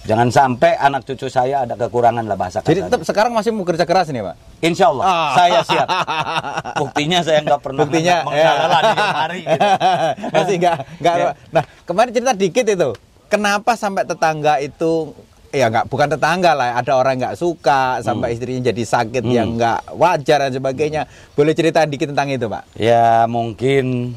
Jangan 0.00 0.32
sampai 0.32 0.80
anak 0.80 1.04
cucu 1.04 1.28
saya 1.28 1.68
ada 1.68 1.76
kekurangan 1.76 2.24
lah 2.24 2.32
bahasa 2.32 2.64
Jadi 2.64 2.88
tetap 2.88 3.04
sekarang 3.04 3.36
masih 3.36 3.52
mau 3.52 3.68
kerja 3.68 3.84
keras 3.84 4.08
ini 4.08 4.24
Pak? 4.24 4.64
Insya 4.64 4.88
Allah 4.88 5.04
Ah. 5.04 5.32
saya 5.36 5.60
siap. 5.60 5.88
Buktinya 6.80 7.20
saya 7.20 7.44
nggak 7.44 7.60
pernah 7.60 7.84
Buktinya 7.84 8.14
mengalah 8.24 8.80
di 8.80 8.94
hari 8.96 9.40
gitu. 9.44 9.68
Masih 10.40 10.54
enggak 10.56 10.76
enggak. 10.96 11.14
Ya. 11.20 11.26
Nah, 11.52 11.64
kemarin 11.84 12.10
cerita 12.16 12.32
dikit 12.32 12.64
itu. 12.64 12.90
Kenapa 13.28 13.76
sampai 13.76 14.08
tetangga 14.08 14.56
itu 14.64 15.12
ya 15.50 15.66
enggak 15.66 15.86
bukan 15.90 16.08
tetangga 16.10 16.54
lah, 16.54 16.78
ada 16.78 16.92
orang 16.94 17.18
nggak 17.18 17.38
suka 17.38 17.98
sampai 18.00 18.38
istrinya 18.38 18.70
jadi 18.70 18.82
sakit 18.86 19.24
yang 19.26 19.58
nggak 19.58 19.94
wajar 19.98 20.46
dan 20.46 20.52
sebagainya. 20.54 21.02
Boleh 21.34 21.54
cerita 21.54 21.82
dikit 21.86 22.14
tentang 22.14 22.30
itu, 22.30 22.46
Pak? 22.46 22.78
Ya 22.78 23.26
mungkin 23.26 24.14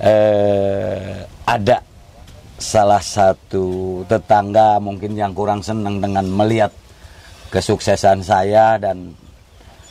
eh, 0.00 1.28
ada 1.44 1.84
salah 2.56 3.02
satu 3.02 4.00
tetangga 4.06 4.78
mungkin 4.78 5.18
yang 5.18 5.34
kurang 5.34 5.60
senang 5.60 5.98
dengan 5.98 6.24
melihat 6.30 6.70
kesuksesan 7.52 8.24
saya 8.24 8.80
dan 8.80 9.12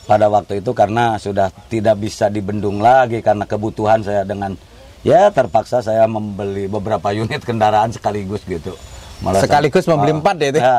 pada 0.02 0.26
waktu 0.26 0.58
itu 0.58 0.74
karena 0.74 1.14
sudah 1.20 1.54
tidak 1.70 2.02
bisa 2.02 2.26
dibendung 2.26 2.82
lagi 2.82 3.22
karena 3.22 3.46
kebutuhan 3.46 4.02
saya 4.02 4.26
dengan 4.26 4.58
ya 5.06 5.30
terpaksa 5.30 5.78
saya 5.78 6.10
membeli 6.10 6.66
beberapa 6.66 7.14
unit 7.14 7.46
kendaraan 7.46 7.94
sekaligus 7.94 8.42
gitu. 8.48 8.74
Malah 9.22 9.38
Sekaligus 9.38 9.86
membeli 9.86 10.12
Oh, 10.12 10.18
empat 10.18 10.34
ya 10.36 10.48
itu? 10.50 10.58
ya. 10.58 10.78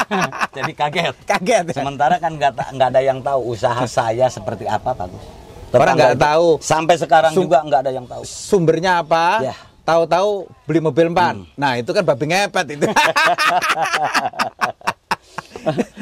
Jadi 0.58 0.72
kaget. 0.74 1.14
Kaget. 1.22 1.64
ya? 1.70 1.74
Sementara 1.74 2.18
kan 2.18 2.34
nggak 2.34 2.74
nggak 2.74 2.88
ada 2.90 3.00
yang 3.00 3.22
tahu 3.22 3.54
usaha 3.54 3.86
saya 3.86 4.26
seperti 4.26 4.66
apa, 4.66 4.90
Pak 4.90 5.06
Gus. 5.06 5.22
Orang 5.70 5.94
nggak 5.94 6.18
tahu. 6.18 6.58
Sampai 6.58 6.98
sekarang 6.98 7.30
Sum- 7.30 7.46
juga 7.46 7.62
nggak 7.62 7.80
ada 7.86 7.92
yang 7.94 8.06
tahu. 8.06 8.22
Sumbernya 8.26 9.06
apa? 9.06 9.38
Ya. 9.40 9.54
Hmm. 9.54 9.74
Tahu-tahu 9.86 10.50
beli 10.66 10.82
mobil 10.82 11.14
empat. 11.14 11.38
Nah, 11.54 11.78
itu 11.78 11.94
kan 11.94 12.02
babi 12.02 12.26
ngepet 12.26 12.66
itu. 12.74 12.90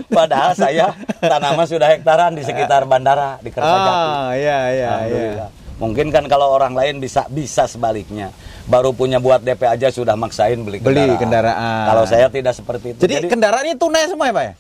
Padahal 0.09 0.53
saya 0.53 0.93
tanaman 1.21 1.69
sudah 1.69 1.93
hektaran 1.93 2.33
di 2.33 2.45
sekitar 2.45 2.85
bandara 2.85 3.37
di 3.41 3.53
Kertajati. 3.53 3.93
Ah, 3.93 4.33
iya 4.37 4.59
iya 4.73 4.93
iya. 5.05 5.47
Mungkin 5.75 6.15
kan 6.15 6.23
kalau 6.27 6.55
orang 6.55 6.71
lain 6.73 7.03
bisa 7.03 7.27
bisa 7.27 7.67
sebaliknya. 7.67 8.31
Baru 8.65 8.95
punya 8.95 9.19
buat 9.19 9.43
DP 9.43 9.67
aja 9.67 9.91
sudah 9.91 10.15
maksain 10.15 10.57
beli 10.63 10.79
Beli 10.79 11.19
kendaraan. 11.19 11.19
kendaraan. 11.19 11.85
Kalau 11.91 12.05
saya 12.07 12.27
tidak 12.31 12.55
seperti 12.55 12.87
itu. 12.95 13.01
Jadi, 13.03 13.27
kendaraannya 13.27 13.75
tunai 13.75 14.07
semua 14.07 14.27
ya, 14.27 14.33
Pak 14.33 14.45
ya? 14.45 14.55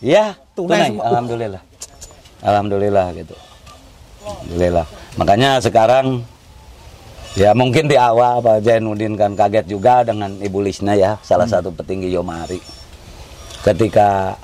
ya 0.00 0.24
tunai 0.52 0.68
tunai, 0.74 0.88
semua. 0.90 1.04
alhamdulillah. 1.06 1.62
Alhamdulillah 2.40 3.06
gitu. 3.14 3.36
Alhamdulillah. 4.24 4.86
Makanya 5.14 5.50
sekarang 5.60 6.06
ya 7.34 7.52
mungkin 7.52 7.84
di 7.86 7.94
awal 7.94 8.40
Pak 8.40 8.64
Zainuddin 8.64 9.14
kan 9.14 9.36
kaget 9.36 9.68
juga 9.68 10.00
dengan 10.02 10.32
Ibu 10.34 10.58
Lisna 10.64 10.96
ya, 10.96 11.20
salah 11.20 11.44
Hmm. 11.44 11.54
satu 11.60 11.70
petinggi 11.70 12.08
Yomari. 12.08 12.58
Ketika 13.62 14.36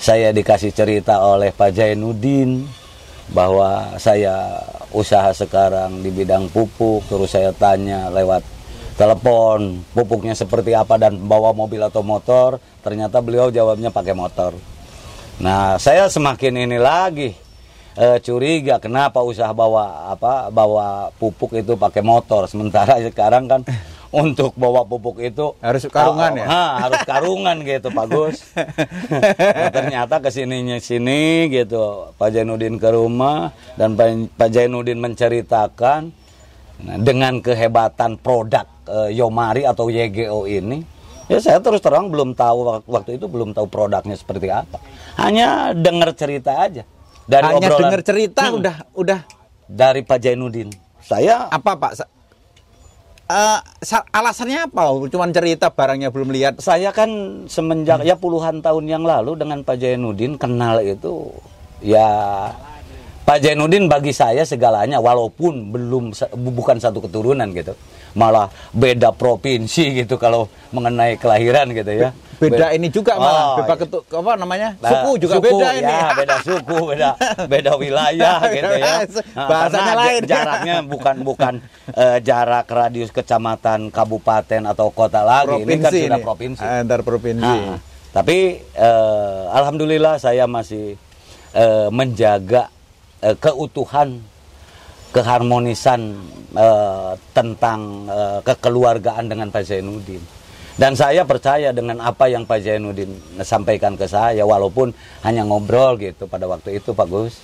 saya 0.00 0.32
dikasih 0.32 0.72
cerita 0.72 1.20
oleh 1.20 1.50
Pak 1.50 1.70
Jainuddin 1.70 2.64
bahwa 3.30 3.94
saya 3.98 4.58
usaha 4.90 5.30
sekarang 5.30 6.02
di 6.02 6.10
bidang 6.10 6.50
pupuk 6.50 7.06
terus 7.06 7.30
saya 7.30 7.54
tanya 7.54 8.10
lewat 8.10 8.42
telepon 8.98 9.80
pupuknya 9.96 10.36
seperti 10.36 10.74
apa 10.76 11.00
dan 11.00 11.16
bawa 11.24 11.54
mobil 11.54 11.80
atau 11.80 12.04
motor 12.04 12.60
ternyata 12.82 13.22
beliau 13.22 13.48
jawabnya 13.48 13.88
pakai 13.88 14.12
motor. 14.12 14.52
Nah 15.40 15.80
saya 15.80 16.10
semakin 16.10 16.68
ini 16.68 16.76
lagi 16.76 17.32
eh, 17.96 18.18
curiga 18.20 18.76
kenapa 18.76 19.24
usaha 19.24 19.54
bawa 19.54 20.12
apa 20.12 20.52
bawa 20.52 21.14
pupuk 21.16 21.54
itu 21.56 21.78
pakai 21.78 22.02
motor. 22.04 22.44
Sementara 22.50 22.98
sekarang 23.06 23.46
kan 23.46 23.62
untuk 24.10 24.58
bawa 24.58 24.82
pupuk 24.82 25.22
itu 25.22 25.54
Harus 25.62 25.86
karungan 25.86 26.34
ya? 26.34 26.46
Ha, 26.46 26.64
harus 26.86 27.00
karungan 27.06 27.56
gitu 27.62 27.88
Pak 27.90 28.06
Gus. 28.10 28.38
Nah, 29.50 29.70
ternyata 29.70 30.18
ke 30.18 30.30
sininya 30.30 30.78
sini 30.78 31.50
gitu 31.50 32.10
Pak 32.16 32.30
Jainuddin 32.32 32.78
ke 32.78 32.88
rumah 32.90 33.50
dan 33.74 33.94
Pak 33.94 34.48
Jainuddin 34.50 34.98
menceritakan 34.98 36.10
nah, 36.80 36.96
dengan 36.98 37.38
kehebatan 37.38 38.18
produk 38.18 38.66
eh, 38.88 39.10
Yomari 39.14 39.66
atau 39.66 39.90
YGO 39.90 40.46
ini. 40.46 40.82
Ya 41.30 41.38
saya 41.38 41.62
terus 41.62 41.78
terang 41.78 42.10
belum 42.10 42.34
tahu 42.34 42.58
wak- 42.66 42.88
waktu 42.90 43.14
itu 43.14 43.30
belum 43.30 43.54
tahu 43.54 43.70
produknya 43.70 44.18
seperti 44.18 44.50
apa. 44.50 44.82
Hanya 45.18 45.70
dengar 45.70 46.10
cerita 46.14 46.58
aja 46.58 46.82
dari 47.26 47.46
Hanya 47.46 47.68
dengar 47.70 48.02
cerita 48.02 48.42
Hmm, 48.50 48.58
udah 48.58 48.76
udah 48.98 49.20
dari 49.70 50.02
Pak 50.02 50.18
Jainuddin. 50.18 50.70
Saya 50.98 51.46
apa 51.46 51.78
Pak? 51.78 51.92
Sa- 53.80 54.06
alasannya 54.10 54.66
apa? 54.66 54.90
Cuman 55.06 55.30
cerita 55.30 55.70
barangnya 55.70 56.10
belum 56.10 56.34
lihat. 56.34 56.58
saya 56.58 56.90
kan 56.90 57.08
semenjak 57.46 58.02
ya 58.02 58.18
puluhan 58.18 58.58
tahun 58.58 58.90
yang 58.90 59.06
lalu 59.06 59.38
dengan 59.38 59.62
Pak 59.62 59.78
Jainuddin 59.78 60.34
kenal 60.34 60.82
itu 60.82 61.30
ya 61.78 62.10
Pak 63.24 63.38
Jainuddin 63.38 63.86
bagi 63.86 64.10
saya 64.10 64.42
segalanya 64.42 64.98
walaupun 64.98 65.70
belum 65.70 66.04
bukan 66.34 66.82
satu 66.82 66.98
keturunan 66.98 67.46
gitu 67.54 67.78
malah 68.18 68.50
beda 68.74 69.14
provinsi 69.14 70.02
gitu 70.02 70.18
kalau 70.18 70.50
mengenai 70.74 71.14
kelahiran 71.14 71.70
gitu 71.70 71.94
ya 71.94 72.10
Beda 72.40 72.72
Be- 72.72 72.74
ini 72.74 72.88
juga 72.88 73.20
malah, 73.20 73.44
Oh, 73.44 73.56
beda 73.60 73.74
ketu, 73.76 73.98
apa 74.00 74.32
namanya? 74.34 74.68
Nah, 74.80 74.88
suku 74.88 75.10
juga 75.20 75.36
beda 75.38 75.68
ini. 75.76 75.84
ya, 75.84 76.08
beda 76.24 76.36
suku, 76.40 76.78
beda 76.88 77.08
beda 77.44 77.72
wilayah 77.76 78.36
gitu 78.56 78.74
ya. 78.80 78.94
Nah, 79.36 79.44
Bahasanya 79.44 79.94
lain. 79.94 80.20
Jaraknya 80.24 80.76
bukan 80.82 81.16
bukan 81.20 81.54
eh, 81.92 82.18
jarak 82.20 82.64
radius 82.66 83.12
kecamatan, 83.12 83.92
kabupaten 83.92 84.62
atau 84.64 84.88
kota 84.88 85.20
lagi. 85.20 85.60
ini 85.60 85.76
kan 85.78 85.92
sudah 85.92 86.16
ini. 86.16 86.24
provinsi. 86.24 86.64
Antar 86.64 87.00
provinsi. 87.04 87.44
Nah, 87.44 87.76
tapi 88.10 88.38
eh, 88.64 89.42
alhamdulillah 89.52 90.16
saya 90.16 90.48
masih 90.48 90.96
eh, 91.52 91.88
menjaga 91.92 92.72
eh, 93.20 93.36
keutuhan 93.36 94.16
keharmonisan 95.10 96.00
eh, 96.54 97.12
tentang 97.30 97.80
eh, 98.08 98.38
kekeluargaan 98.40 99.28
dengan 99.28 99.52
Pak 99.52 99.62
Zainuddin. 99.62 100.39
Dan 100.78 100.94
saya 100.94 101.26
percaya 101.26 101.74
dengan 101.74 101.98
apa 102.02 102.30
yang 102.30 102.46
Pak 102.46 102.62
Zainuddin 102.62 103.14
sampaikan 103.42 103.98
ke 103.98 104.06
saya, 104.06 104.46
walaupun 104.46 104.94
hanya 105.26 105.42
ngobrol 105.42 105.98
gitu 105.98 106.30
pada 106.30 106.46
waktu 106.46 106.78
itu 106.78 106.94
Pak 106.94 107.08
Gus. 107.10 107.34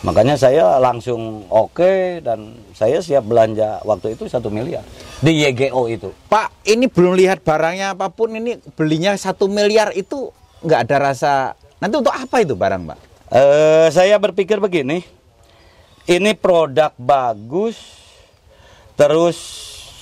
Makanya 0.00 0.32
saya 0.40 0.80
langsung 0.80 1.44
oke 1.52 2.24
dan 2.24 2.56
saya 2.72 3.04
siap 3.04 3.20
belanja 3.28 3.84
waktu 3.84 4.16
itu 4.16 4.32
satu 4.32 4.48
miliar 4.48 4.80
di 5.20 5.44
YGO 5.44 5.92
itu. 5.92 6.08
Pak, 6.32 6.64
ini 6.64 6.88
belum 6.88 7.20
lihat 7.20 7.44
barangnya 7.44 7.92
apa 7.92 8.08
pun 8.08 8.32
ini 8.32 8.56
belinya 8.72 9.12
satu 9.12 9.44
miliar 9.44 9.92
itu 9.92 10.32
nggak 10.64 10.80
ada 10.88 10.96
rasa. 11.12 11.32
Nanti 11.84 12.00
untuk 12.00 12.16
apa 12.16 12.40
itu 12.40 12.56
barang, 12.56 12.82
Pak? 12.88 12.98
Eh, 13.30 13.88
saya 13.92 14.16
berpikir 14.16 14.56
begini, 14.56 15.04
ini 16.08 16.32
produk 16.32 16.96
bagus, 16.96 17.76
terus 18.96 19.36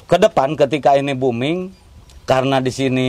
ke 0.07 0.15
depan 0.15 0.55
ketika 0.55 0.95
ini 0.95 1.13
booming, 1.13 1.75
karena 2.29 2.61
di 2.61 2.69
sini 2.69 3.09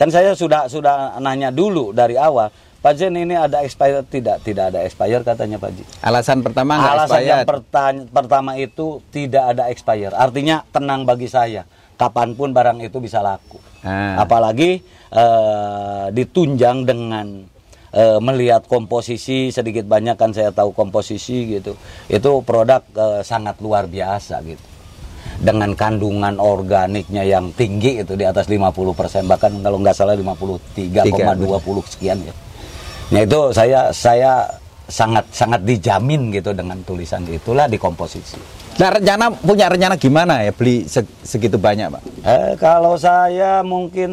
kan 0.00 0.08
saya 0.08 0.32
sudah 0.32 0.72
sudah 0.72 1.20
nanya 1.20 1.52
dulu 1.52 1.92
dari 1.92 2.16
awal, 2.16 2.48
Pak 2.80 2.96
Jen 2.96 3.12
ini 3.12 3.36
ada 3.36 3.60
expired 3.60 4.08
tidak? 4.08 4.40
Tidak 4.40 4.72
ada 4.72 4.80
expired 4.88 5.20
katanya 5.20 5.60
Pak 5.60 5.70
Ji. 5.76 5.84
Alasan 6.00 6.40
pertama 6.40 6.80
Alasan 6.80 7.20
yang 7.20 7.44
expired. 7.44 7.48
pertany- 7.50 8.06
pertama 8.08 8.56
itu 8.56 9.04
tidak 9.12 9.44
ada 9.52 9.68
expire, 9.68 10.14
artinya 10.16 10.64
tenang 10.72 11.04
bagi 11.04 11.28
saya, 11.28 11.68
kapan 12.00 12.32
pun 12.32 12.56
barang 12.56 12.80
itu 12.80 12.96
bisa 13.02 13.20
laku. 13.20 13.60
Ah. 13.84 14.22
Apalagi 14.22 14.80
eh, 15.12 16.06
ditunjang 16.14 16.88
dengan 16.88 17.44
eh, 17.92 18.18
melihat 18.22 18.64
komposisi 18.64 19.50
sedikit 19.50 19.84
banyak 19.84 20.16
kan 20.16 20.32
saya 20.32 20.54
tahu 20.54 20.72
komposisi 20.72 21.58
gitu. 21.58 21.76
Itu 22.06 22.46
produk 22.46 22.80
eh, 22.96 23.20
sangat 23.26 23.60
luar 23.60 23.90
biasa 23.90 24.40
gitu. 24.46 24.77
Dengan 25.38 25.70
kandungan 25.78 26.42
organiknya 26.42 27.22
yang 27.22 27.54
tinggi 27.54 28.02
itu 28.02 28.18
di 28.18 28.26
atas 28.26 28.50
50% 28.50 28.74
bahkan 29.30 29.54
kalau 29.62 29.78
nggak 29.78 29.94
salah 29.94 30.18
53,20 30.18 31.94
sekian 31.94 32.18
ya. 32.26 32.34
Nah 33.14 33.20
itu 33.22 33.40
saya 33.54 33.80
saya 33.94 34.50
sangat 34.88 35.28
sangat 35.30 35.62
dijamin 35.62 36.32
gitu 36.32 36.50
dengan 36.56 36.80
tulisan 36.82 37.22
itulah 37.28 37.68
di 37.68 37.76
komposisi. 37.76 38.40
Nah, 38.78 38.94
rencana 38.94 39.28
punya 39.34 39.66
rencana 39.68 39.94
gimana 39.98 40.34
ya 40.46 40.52
beli 40.54 40.86
se- 40.86 41.18
segitu 41.26 41.58
banyak, 41.58 41.90
Pak? 41.90 42.02
Eh, 42.24 42.52
kalau 42.56 42.94
saya 42.94 43.60
mungkin 43.66 44.10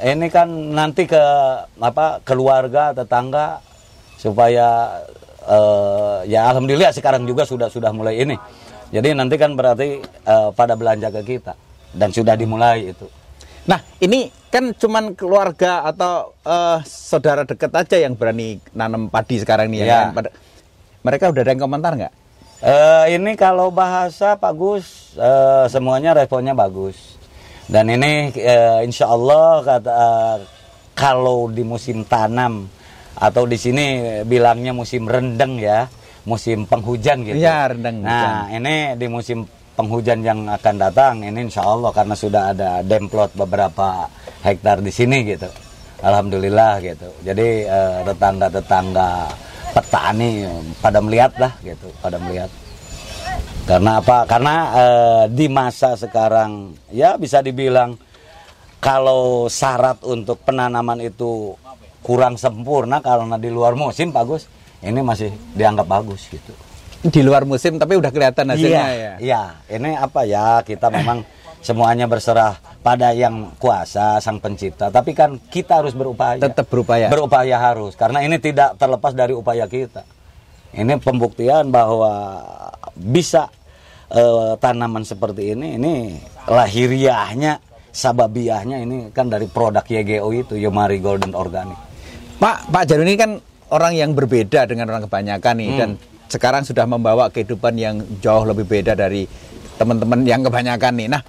ini 0.00 0.26
kan 0.32 0.48
nanti 0.72 1.04
ke 1.04 1.22
apa 1.78 2.18
keluarga 2.24 2.96
tetangga 2.96 3.60
supaya 4.16 4.96
eh, 5.44 6.18
ya 6.26 6.48
alhamdulillah 6.50 6.90
sekarang 6.90 7.28
juga 7.28 7.44
sudah 7.44 7.68
sudah 7.68 7.92
mulai 7.92 8.20
ini. 8.20 8.36
Jadi 8.94 9.08
nanti 9.12 9.34
kan 9.34 9.54
berarti 9.58 9.98
eh, 10.02 10.48
pada 10.54 10.74
belanja 10.78 11.10
ke 11.10 11.22
kita 11.26 11.54
dan 11.92 12.10
sudah 12.14 12.38
dimulai 12.38 12.92
itu. 12.94 13.06
Nah, 13.66 13.82
ini 13.98 14.30
kan 14.46 14.70
cuman 14.72 15.18
keluarga 15.18 15.82
atau 15.84 16.32
eh, 16.46 16.78
saudara 16.86 17.42
dekat 17.42 17.72
aja 17.74 17.96
yang 17.98 18.14
berani 18.14 18.62
nanam 18.72 19.10
padi 19.10 19.42
sekarang 19.42 19.66
nih 19.70 19.78
ya. 19.82 19.86
Iya. 19.86 19.98
kan? 19.98 20.08
Pada- 20.14 20.34
mereka 21.02 21.24
udah 21.30 21.42
ada 21.42 21.50
yang 21.54 21.62
komentar 21.62 21.92
nggak? 21.94 22.14
Eh, 22.56 23.04
ini 23.20 23.36
kalau 23.36 23.68
bahasa 23.68 24.34
Pak 24.38 24.52
Gus 24.56 25.14
eh, 25.18 25.64
semuanya 25.68 26.14
responnya 26.16 26.54
bagus. 26.56 27.18
Dan 27.66 27.90
ini 27.90 28.30
eh, 28.38 28.86
insya 28.86 29.10
Allah 29.10 29.60
kata 29.66 29.90
eh, 29.92 30.36
kalau 30.94 31.50
di 31.50 31.66
musim 31.66 32.06
tanam 32.06 32.70
atau 33.18 33.44
di 33.44 33.58
sini 33.58 33.86
bilangnya 34.24 34.70
musim 34.72 35.04
rendeng 35.10 35.58
ya, 35.58 35.90
musim 36.26 36.66
penghujan 36.66 37.22
gitu. 37.22 37.38
Iya, 37.38 37.70
rendeng, 37.70 38.02
Nah 38.02 38.50
ini 38.50 38.98
di 38.98 39.06
musim 39.06 39.46
penghujan 39.78 40.26
yang 40.26 40.50
akan 40.50 40.74
datang 40.76 41.14
ini 41.22 41.46
insya 41.46 41.62
Allah 41.62 41.94
karena 41.94 42.18
sudah 42.18 42.42
ada 42.50 42.70
demplot 42.82 43.32
beberapa 43.38 44.10
hektar 44.42 44.82
di 44.82 44.90
sini 44.90 45.22
gitu. 45.22 45.46
Alhamdulillah 46.02 46.82
gitu. 46.82 47.08
Jadi 47.24 47.64
eh, 47.64 47.98
tetangga-tetangga 48.04 49.10
petani 49.72 50.44
pada 50.82 50.98
melihat 51.00 51.32
lah 51.38 51.52
gitu, 51.62 51.88
pada 52.02 52.18
melihat. 52.20 52.50
Karena 53.64 54.02
apa? 54.02 54.26
Karena 54.28 54.54
eh, 54.74 55.24
di 55.30 55.46
masa 55.46 55.94
sekarang 55.94 56.74
ya 56.90 57.16
bisa 57.16 57.40
dibilang 57.40 57.96
kalau 58.82 59.48
syarat 59.48 60.02
untuk 60.04 60.42
penanaman 60.44 61.00
itu 61.00 61.56
kurang 62.04 62.38
sempurna 62.38 63.02
karena 63.02 63.34
di 63.34 63.50
luar 63.50 63.74
musim 63.74 64.14
bagus, 64.14 64.46
ini 64.84 65.00
masih 65.00 65.32
dianggap 65.56 65.86
bagus 65.88 66.28
gitu. 66.28 66.52
Di 67.06 67.22
luar 67.22 67.46
musim 67.46 67.78
tapi 67.78 67.94
udah 67.94 68.10
kelihatan 68.10 68.50
hasilnya 68.50 68.86
iya, 68.90 68.96
ya. 68.96 69.14
Iya, 69.20 69.42
ini 69.78 69.94
apa 69.94 70.26
ya 70.26 70.60
kita 70.66 70.90
memang 70.90 71.22
semuanya 71.62 72.06
berserah 72.06 72.58
pada 72.82 73.10
yang 73.10 73.54
kuasa 73.58 74.22
sang 74.22 74.38
pencipta. 74.38 74.90
Tapi 74.90 75.14
kan 75.14 75.38
kita 75.50 75.82
harus 75.82 75.94
berupaya. 75.94 76.38
Tetap 76.38 76.66
berupaya. 76.70 77.10
Berupaya 77.10 77.56
harus 77.58 77.94
karena 77.94 78.22
ini 78.22 78.38
tidak 78.38 78.78
terlepas 78.78 79.14
dari 79.14 79.34
upaya 79.34 79.66
kita. 79.66 80.02
Ini 80.76 80.98
pembuktian 81.00 81.70
bahwa 81.72 82.36
bisa 82.94 83.48
eh, 84.10 84.54
tanaman 84.60 85.02
seperti 85.02 85.56
ini 85.56 85.78
ini 85.78 85.94
lahiriahnya 86.46 87.58
sababiahnya 87.96 88.84
ini 88.84 88.96
kan 89.10 89.32
dari 89.32 89.48
produk 89.48 89.82
YGO 89.82 90.28
itu 90.36 90.54
Yomari 90.60 91.00
Golden 91.00 91.32
Organic. 91.32 91.80
Pak, 92.36 92.68
Pak 92.68 92.84
Jarun 92.84 93.08
ini 93.08 93.16
kan 93.16 93.40
orang 93.68 93.92
yang 93.92 94.10
berbeda 94.12 94.64
dengan 94.64 94.90
orang 94.90 95.04
kebanyakan 95.04 95.54
nih 95.58 95.68
Hmm. 95.68 95.78
dan 95.78 95.90
sekarang 96.26 96.62
sudah 96.62 96.84
membawa 96.84 97.30
kehidupan 97.30 97.74
yang 97.74 97.94
jauh 98.18 98.42
lebih 98.42 98.66
beda 98.66 98.92
dari 98.92 99.26
teman-teman 99.76 100.22
yang 100.22 100.42
kebanyakan 100.42 100.92
nih. 100.96 101.08
Nah, 101.10 101.22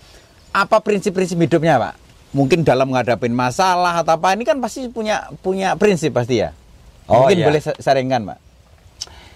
apa 0.51 0.81
prinsip-prinsip 0.81 1.37
hidupnya, 1.37 1.77
Pak? 1.77 1.93
Mungkin 2.33 2.61
dalam 2.61 2.89
menghadapi 2.89 3.29
masalah 3.29 4.01
atau 4.01 4.15
apa 4.15 4.33
ini 4.33 4.43
kan 4.43 4.57
pasti 4.57 4.89
punya 4.89 5.29
punya 5.39 5.77
prinsip 5.77 6.11
pasti 6.11 6.41
ya. 6.41 6.51
Oh, 7.07 7.23
Mungkin 7.23 7.37
iya. 7.39 7.45
boleh 7.45 7.61
sa- 7.61 7.77
saringkan, 7.77 8.25
Pak. 8.25 8.39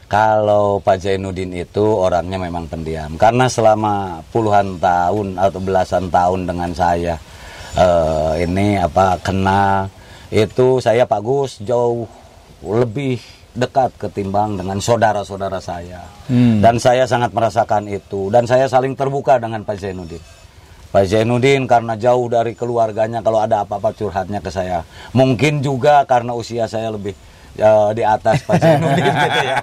Kalau 0.06 0.84
Pak 0.84 1.00
Zainuddin 1.00 1.56
itu 1.56 1.80
orangnya 1.88 2.36
memang 2.36 2.68
pendiam 2.68 3.16
karena 3.16 3.48
selama 3.48 4.20
puluhan 4.28 4.76
tahun 4.76 5.40
atau 5.40 5.60
belasan 5.64 6.12
tahun 6.12 6.44
dengan 6.44 6.76
saya 6.76 7.16
eh, 7.72 8.44
ini 8.44 8.76
apa 8.76 9.16
kenal 9.24 9.88
itu 10.28 10.84
saya 10.84 11.08
Pak 11.08 11.22
Gus 11.24 11.64
jauh 11.64 12.04
lebih 12.62 13.19
dekat 13.52 13.91
ketimbang 14.00 14.56
dengan 14.56 14.80
saudara-saudara 14.80 15.60
saya. 15.60 16.08
Hmm. 16.32 16.63
Dan 16.63 16.80
saya 16.80 17.04
sangat 17.04 17.36
merasakan 17.36 17.89
itu 17.91 18.32
dan 18.32 18.47
saya 18.47 18.69
saling 18.71 18.95
terbuka 18.95 19.41
dengan 19.41 19.65
Pak 19.67 19.78
Zainuddin. 19.82 20.24
Pak 20.91 21.08
Zainuddin 21.08 21.67
karena 21.67 21.95
jauh 21.95 22.28
dari 22.28 22.52
keluarganya 22.52 23.24
kalau 23.24 23.39
ada 23.43 23.63
apa-apa 23.63 23.95
curhatnya 23.95 24.43
ke 24.43 24.52
saya. 24.52 24.84
Mungkin 25.15 25.63
juga 25.63 26.04
karena 26.04 26.36
usia 26.36 26.67
saya 26.67 26.91
lebih 26.91 27.15
ya, 27.56 27.92
di 27.92 28.04
atas 28.06 28.44
Pak 28.46 28.58
Zainuddin 28.60 29.14
gitu 29.26 29.40
ya. 29.44 29.58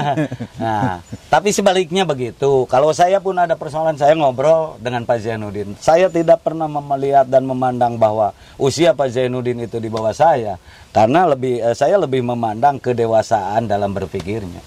nah, 0.62 0.92
tapi 1.30 1.50
sebaliknya 1.50 2.06
begitu. 2.06 2.66
Kalau 2.70 2.90
saya 2.94 3.18
pun 3.18 3.36
ada 3.38 3.54
persoalan 3.58 3.98
saya 3.98 4.14
ngobrol 4.14 4.78
dengan 4.78 5.02
Pak 5.06 5.18
Zainuddin. 5.22 5.74
Saya 5.78 6.10
tidak 6.10 6.42
pernah 6.42 6.68
melihat 6.68 7.26
dan 7.26 7.46
memandang 7.46 7.98
bahwa 7.98 8.34
usia 8.60 8.94
Pak 8.94 9.10
Zainuddin 9.10 9.64
itu 9.66 9.78
di 9.82 9.90
bawah 9.90 10.14
saya 10.14 10.58
karena 10.94 11.28
lebih 11.28 11.60
eh, 11.60 11.76
saya 11.76 12.00
lebih 12.00 12.24
memandang 12.24 12.80
kedewasaan 12.80 13.68
dalam 13.68 13.92
berpikirnya 13.92 14.62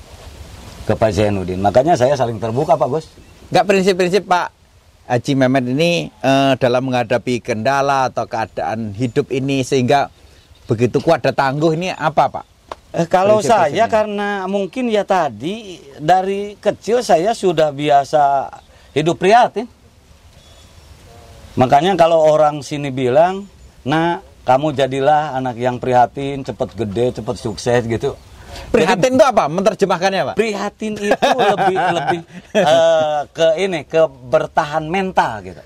ke 0.86 0.94
Pak 0.98 1.12
Zainuddin. 1.14 1.62
Makanya 1.62 1.96
saya 1.96 2.18
saling 2.18 2.42
terbuka 2.42 2.76
Pak 2.76 2.90
Bos. 2.90 3.06
Nggak 3.50 3.66
prinsip-prinsip 3.66 4.24
Pak 4.30 4.48
Haji 5.10 5.34
Mehmet 5.34 5.66
ini 5.74 5.92
eh, 6.10 6.54
dalam 6.62 6.86
menghadapi 6.86 7.42
kendala 7.42 8.14
atau 8.14 8.30
keadaan 8.30 8.94
hidup 8.94 9.34
ini 9.34 9.66
sehingga 9.66 10.14
begitu 10.70 11.02
kuat 11.02 11.26
dan 11.26 11.34
tangguh 11.34 11.74
ini 11.74 11.90
apa 11.90 12.30
Pak? 12.30 12.46
Eh, 12.94 13.06
kalau 13.10 13.42
Prinsip-prinsipnya. 13.42 13.86
saya 13.86 13.86
karena 13.90 14.30
mungkin 14.46 14.86
ya 14.90 15.02
tadi 15.06 15.82
dari 15.98 16.54
kecil 16.58 17.02
saya 17.02 17.34
sudah 17.34 17.74
biasa 17.74 18.50
hidup 18.94 19.18
prihatin. 19.18 19.66
Makanya 21.58 21.98
kalau 21.98 22.22
orang 22.24 22.62
sini 22.62 22.90
bilang, 22.94 23.50
"Nah, 23.86 24.22
kamu 24.46 24.74
jadilah 24.74 25.38
anak 25.38 25.58
yang 25.58 25.78
prihatin, 25.82 26.46
cepet 26.46 26.70
gede, 26.78 27.06
cepet 27.22 27.36
sukses 27.38 27.82
gitu." 27.86 28.14
Prihatin 28.74 29.14
itu 29.18 29.26
apa? 29.26 29.46
Menerjemahkannya 29.46 30.34
Pak? 30.34 30.36
Prihatin 30.38 30.94
itu 30.98 31.30
lebih 31.38 31.78
lebih 31.78 32.22
eh, 32.58 33.22
ke 33.30 33.48
ini 33.62 33.86
ke 33.86 34.10
bertahan 34.10 34.90
mental 34.90 35.46
gitu. 35.46 35.62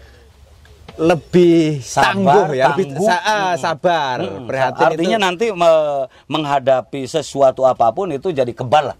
Lebih 0.94 1.82
Sabar, 1.82 2.06
tangguh 2.14 2.48
ya, 2.54 2.66
lebih 2.70 2.86
tangguh. 2.88 3.08
sa- 3.08 3.24
ah, 3.24 3.54
sabar. 3.56 4.18
Mm, 4.22 4.46
Prihatin 4.46 4.86
artinya 4.88 5.18
itu. 5.18 5.26
nanti 5.26 5.46
me- 5.50 6.06
menghadapi 6.28 7.02
sesuatu 7.04 7.64
apa 7.64 7.90
pun 7.90 8.10
itu 8.10 8.30
jadi 8.30 8.50
kebal 8.50 8.94
lah. 8.94 8.98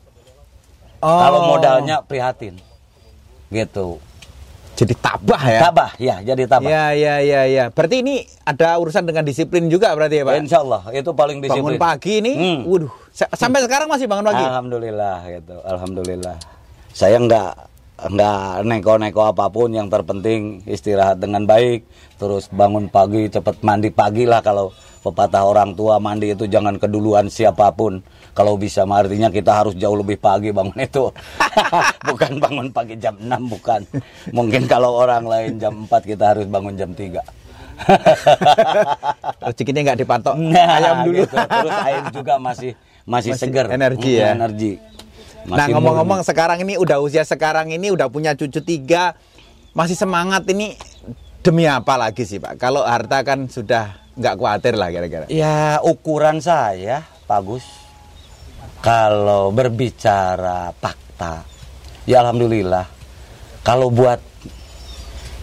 Oh, 1.00 1.20
Kalau 1.20 1.40
modalnya 1.48 2.02
prihatin. 2.02 2.58
Gitu. 3.48 4.02
jadi 4.74 4.90
tabah 4.98 5.44
ya. 5.46 5.60
Tabah, 5.62 5.92
ya, 5.96 6.16
jadi 6.26 6.50
tabah. 6.50 6.66
Ya, 6.66 6.86
ya, 6.92 7.22
ya, 7.22 7.42
ya. 7.46 7.64
Berarti 7.70 8.02
ini 8.02 8.26
ada 8.42 8.74
urusan 8.76 9.06
dengan 9.06 9.22
disiplin 9.22 9.70
juga 9.70 9.94
berarti 9.94 10.18
ya, 10.18 10.24
Pak? 10.26 10.34
Insya 10.42 10.60
Allah, 10.60 10.82
itu 10.90 11.14
paling 11.14 11.38
Bangun 11.38 11.46
disiplin. 11.46 11.78
pagi 11.78 12.14
ini, 12.18 12.34
Hmm. 12.34 12.60
waduh, 12.66 12.90
sa- 13.08 13.30
sampai 13.32 13.62
sekarang 13.62 13.86
masih 13.86 14.10
bangun 14.10 14.26
pagi. 14.26 14.42
Alhamdulillah, 14.42 15.18
gitu. 15.30 15.56
Alhamdulillah. 15.62 16.36
Saya 16.90 17.22
nggak 17.22 17.54
nggak 17.98 18.66
neko-neko 18.66 19.22
apa 19.24 19.48
pun, 19.48 19.70
yang 19.72 19.88
terpenting 19.88 20.66
istirahat 20.66 21.22
dengan 21.22 21.46
baik, 21.46 21.86
terus 22.18 22.50
bangun 22.50 22.90
pagi, 22.90 23.30
cepet 23.30 23.62
mandi 23.62 23.94
pagi 23.94 24.26
lah 24.26 24.42
kalau 24.42 24.74
pepatah 25.04 25.44
orang 25.44 25.76
tua 25.76 26.00
mandi 26.00 26.32
itu 26.32 26.48
jangan 26.48 26.80
keduluan 26.80 27.28
siapa 27.28 27.70
pun. 27.72 28.02
Kalau 28.34 28.58
bisa 28.58 28.82
artinya 28.82 29.30
kita 29.30 29.54
harus 29.54 29.78
jauh 29.78 29.94
lebih 29.94 30.18
pagi 30.18 30.50
bangun 30.50 30.74
itu. 30.80 31.06
bukan 32.10 32.42
bangun 32.42 32.68
pagi 32.74 32.98
jam 32.98 33.14
6 33.14 33.30
bukan. 33.46 33.86
Mungkin 34.34 34.66
kalau 34.66 34.98
orang 34.98 35.30
lain 35.30 35.62
jam 35.62 35.86
4 35.86 35.94
kita 36.02 36.34
harus 36.34 36.50
bangun 36.50 36.74
jam 36.74 36.90
3. 36.98 37.22
Rezekinya 39.46 39.82
nggak 39.86 40.00
dipatok 40.02 40.36
Nah, 40.38 40.68
ayam 40.82 40.98
dulu. 41.06 41.26
gitu. 41.26 41.36
Terus 41.38 41.76
air 41.86 42.04
juga 42.10 42.34
masih 42.42 42.72
masih, 43.04 43.32
Masih 43.36 43.42
seger. 43.52 43.66
energi 43.70 44.12
ya. 44.18 44.34
Energi. 44.34 44.72
Nah 45.48 45.68
ngomong-ngomong 45.68 46.24
sekarang 46.24 46.64
ini 46.64 46.80
udah 46.80 47.00
usia 47.04 47.28
sekarang 47.28 47.72
ini 47.72 47.92
udah 47.92 48.08
punya 48.08 48.36
cucu 48.38 48.64
tiga, 48.64 49.18
masih 49.76 49.98
semangat 49.98 50.48
ini 50.48 50.78
demi 51.44 51.68
apa 51.68 52.00
lagi 52.00 52.24
sih 52.24 52.40
Pak? 52.40 52.56
Kalau 52.56 52.88
harta 52.88 53.22
kan 53.28 53.52
sudah 53.52 54.00
nggak 54.16 54.36
khawatir 54.40 54.74
lah 54.80 54.90
kira-kira. 54.94 55.26
Ya 55.28 55.82
ukuran 55.84 56.40
saya, 56.40 57.04
Pak 57.28 57.42
Gus. 57.44 57.66
Kalau 58.84 59.52
berbicara 59.52 60.72
fakta, 60.76 61.48
ya 62.04 62.24
alhamdulillah. 62.24 62.88
Kalau 63.64 63.88
buat 63.88 64.20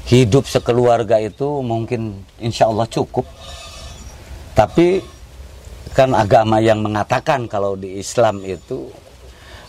hidup 0.09 0.45
sekeluarga 0.45 1.17
itu 1.21 1.65
mungkin 1.65 2.21
insya 2.37 2.69
Allah 2.69 2.85
cukup. 2.85 3.25
Tapi 4.53 5.01
kan 5.97 6.13
agama 6.13 6.61
yang 6.61 6.85
mengatakan 6.85 7.49
kalau 7.49 7.81
di 7.81 7.97
Islam 7.97 8.45
itu 8.45 8.93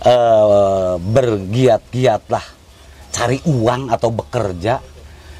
eh, 0.01 0.93
bergiat-giatlah 0.97 2.45
cari 3.11 3.37
uang 3.43 3.91
atau 3.91 4.09
bekerja 4.09 4.79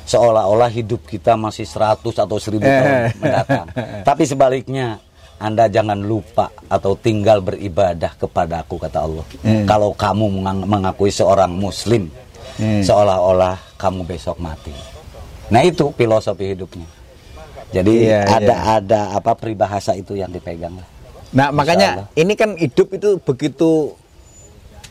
seolah-olah 0.03 0.67
hidup 0.67 1.07
kita 1.07 1.39
masih 1.39 1.63
100 1.63 2.03
atau 2.03 2.35
1000 2.35 2.59
tahun 2.59 2.95
mendatang. 3.17 3.67
Tapi 4.07 4.23
sebaliknya 4.27 4.99
anda 5.37 5.65
jangan 5.65 5.97
lupa 5.97 6.51
atau 6.67 6.93
tinggal 6.93 7.39
beribadah 7.39 8.13
kepada 8.13 8.61
aku 8.61 8.77
kata 8.77 8.99
Allah. 9.01 9.25
Hmm. 9.41 9.65
Kalau 9.65 9.95
kamu 9.95 10.25
mengakui 10.65 11.09
seorang 11.09 11.51
muslim 11.51 12.09
Hmm. 12.51 12.83
seolah-olah 12.83 13.57
kamu 13.79 14.03
besok 14.03 14.35
mati. 14.37 14.75
Nah 15.49 15.63
itu 15.63 15.87
filosofi 15.95 16.51
hidupnya. 16.51 16.83
Jadi 17.71 18.11
Iya, 18.11 18.27
ada 18.27 18.43
iya. 18.53 18.75
ada 18.77 19.01
apa 19.15 19.31
peribahasa 19.33 19.95
itu 19.95 20.19
yang 20.19 20.29
dipegang 20.29 20.75
lah. 20.75 20.85
Nah 21.31 21.47
Insya 21.47 21.55
makanya 21.55 21.89
Allah. 21.95 22.07
ini 22.13 22.33
kan 22.35 22.59
hidup 22.59 22.91
itu 22.91 23.17
begitu 23.23 23.95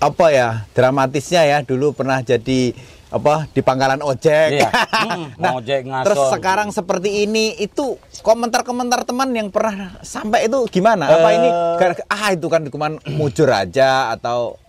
apa 0.01 0.27
ya 0.29 0.49
dramatisnya 0.73 1.45
ya 1.45 1.59
dulu 1.61 1.93
pernah 1.93 2.19
jadi 2.19 2.73
apa 3.11 3.51
di 3.51 3.61
pangkalan 3.61 4.01
ojek. 4.01 4.49
Iya. 4.57 4.71
Hmm, 5.01 5.33
ngojek, 5.35 5.81
ngason. 5.83 6.07
Terus 6.07 6.23
sekarang 6.31 6.69
seperti 6.71 7.25
ini 7.25 7.57
itu 7.57 7.97
komentar-komentar 8.21 9.03
teman 9.03 9.33
yang 9.33 9.49
pernah 9.49 9.97
sampai 10.01 10.45
itu 10.45 10.61
gimana? 10.71 11.09
Apa 11.09 11.29
Eh. 11.29 11.37
ini 11.37 11.49
gara- 11.77 12.07
ah 12.07 12.31
itu 12.31 12.47
kan 12.47 12.63
cuman 12.63 12.93
mujur 13.11 13.49
aja 13.49 14.13
atau 14.13 14.61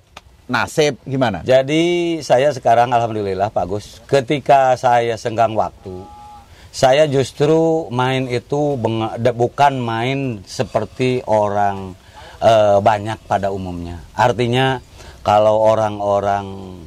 nasib 0.48 0.96
gimana? 1.04 1.44
Jadi 1.44 1.84
saya 2.22 2.50
sekarang 2.50 2.90
alhamdulillah 2.90 3.48
Pak 3.50 3.66
Gus, 3.68 3.86
ketika 4.06 4.74
saya 4.76 5.14
senggang 5.16 5.52
waktu, 5.54 6.02
saya 6.70 7.06
justru 7.06 7.86
main 7.90 8.26
itu 8.26 8.80
bukan 9.32 9.74
main 9.76 10.20
seperti 10.44 11.22
orang 11.24 11.94
eh, 12.40 12.80
banyak 12.80 13.20
pada 13.28 13.52
umumnya. 13.52 14.02
Artinya 14.12 14.80
kalau 15.22 15.62
orang-orang 15.74 16.78